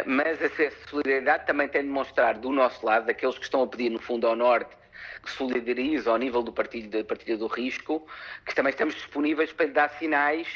mas 0.06 0.42
essa 0.42 0.72
solidariedade 0.90 1.46
também 1.46 1.68
tem 1.68 1.82
de 1.82 1.88
mostrar 1.90 2.34
do 2.38 2.52
nosso 2.52 2.86
lado, 2.86 3.06
daqueles 3.06 3.38
que 3.38 3.46
estão 3.46 3.64
a 3.64 3.68
pedir, 3.68 3.90
no 3.90 4.00
fundo, 4.00 4.28
ao 4.28 4.36
Norte, 4.36 4.76
que 5.24 5.32
solidarize 5.32 6.08
ao 6.08 6.18
nível 6.18 6.44
do 6.44 6.52
partido, 6.52 6.98
da 6.98 7.04
partilha 7.04 7.38
do 7.38 7.48
risco, 7.48 8.06
que 8.46 8.54
também 8.54 8.72
estamos 8.72 8.96
disponíveis 8.96 9.52
para 9.52 9.68
dar 9.68 9.90
sinais 9.92 10.48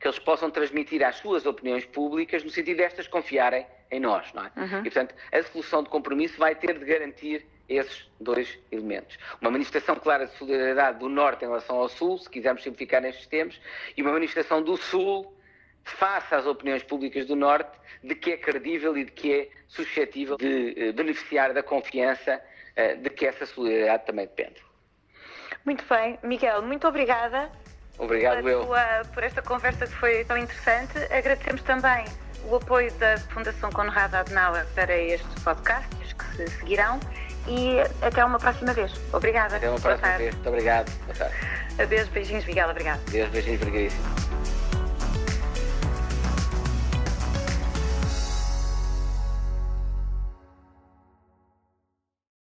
que 0.00 0.06
eles 0.06 0.18
possam 0.18 0.50
transmitir 0.50 1.04
às 1.04 1.16
suas 1.16 1.44
opiniões 1.46 1.84
públicas 1.84 2.44
no 2.44 2.50
sentido 2.50 2.76
destas 2.76 3.08
confiarem 3.08 3.66
em 3.90 3.98
nós, 3.98 4.32
não 4.32 4.44
é? 4.44 4.52
Uhum. 4.56 4.80
E, 4.80 4.82
portanto, 4.82 5.14
a 5.32 5.42
solução 5.42 5.82
de 5.82 5.88
compromisso 5.88 6.38
vai 6.38 6.54
ter 6.54 6.78
de 6.78 6.84
garantir 6.84 7.46
esses 7.68 8.08
dois 8.20 8.58
elementos. 8.70 9.18
Uma 9.40 9.50
manifestação 9.50 9.96
clara 9.96 10.26
de 10.26 10.36
solidariedade 10.36 10.98
do 10.98 11.08
Norte 11.08 11.44
em 11.44 11.48
relação 11.48 11.76
ao 11.76 11.88
Sul, 11.88 12.18
se 12.18 12.28
quisermos 12.30 12.62
simplificar 12.62 13.02
nestes 13.02 13.26
termos, 13.26 13.60
e 13.96 14.02
uma 14.02 14.12
manifestação 14.12 14.62
do 14.62 14.76
Sul 14.76 15.34
face 15.92 16.34
às 16.34 16.46
opiniões 16.46 16.82
públicas 16.82 17.26
do 17.26 17.36
Norte 17.36 17.78
de 18.02 18.14
que 18.14 18.32
é 18.32 18.36
credível 18.36 18.96
e 18.96 19.04
de 19.04 19.12
que 19.12 19.32
é 19.32 19.48
suscetível 19.68 20.36
de 20.36 20.74
eh, 20.76 20.92
beneficiar 20.92 21.52
da 21.52 21.62
confiança 21.62 22.40
eh, 22.76 22.94
de 22.96 23.10
que 23.10 23.26
essa 23.26 23.44
solidariedade 23.46 24.06
também 24.06 24.26
depende. 24.26 24.62
Muito 25.64 25.84
bem. 25.88 26.18
Miguel, 26.22 26.62
muito 26.62 26.86
obrigada. 26.86 27.50
Obrigado, 27.98 28.48
eu. 28.48 28.68
por 29.12 29.24
esta 29.24 29.42
conversa 29.42 29.86
que 29.86 29.94
foi 29.94 30.24
tão 30.24 30.38
interessante. 30.38 30.96
Agradecemos 31.12 31.62
também 31.62 32.04
o 32.44 32.56
apoio 32.56 32.92
da 32.94 33.18
Fundação 33.18 33.70
Conrado 33.70 34.14
Adenauer 34.14 34.66
para 34.74 34.96
estes 34.96 35.42
podcasts 35.42 36.12
que 36.12 36.24
se 36.36 36.46
seguirão 36.58 37.00
e 37.48 37.80
até 38.02 38.24
uma 38.24 38.38
próxima 38.38 38.72
vez. 38.72 38.92
Obrigada. 39.12 39.56
Até 39.56 39.68
uma 39.68 39.80
próxima 39.80 40.16
vez. 40.16 40.34
Muito 40.34 40.48
obrigado. 40.48 40.90
Boa 41.04 41.14
tarde. 41.16 41.34
Adeus, 41.80 42.08
beijinhos, 42.08 42.44
Miguel. 42.44 42.68
Obrigado. 42.70 43.00
Adeus, 43.08 43.28
beijinhos, 43.30 43.60
Margarida. 43.60 44.27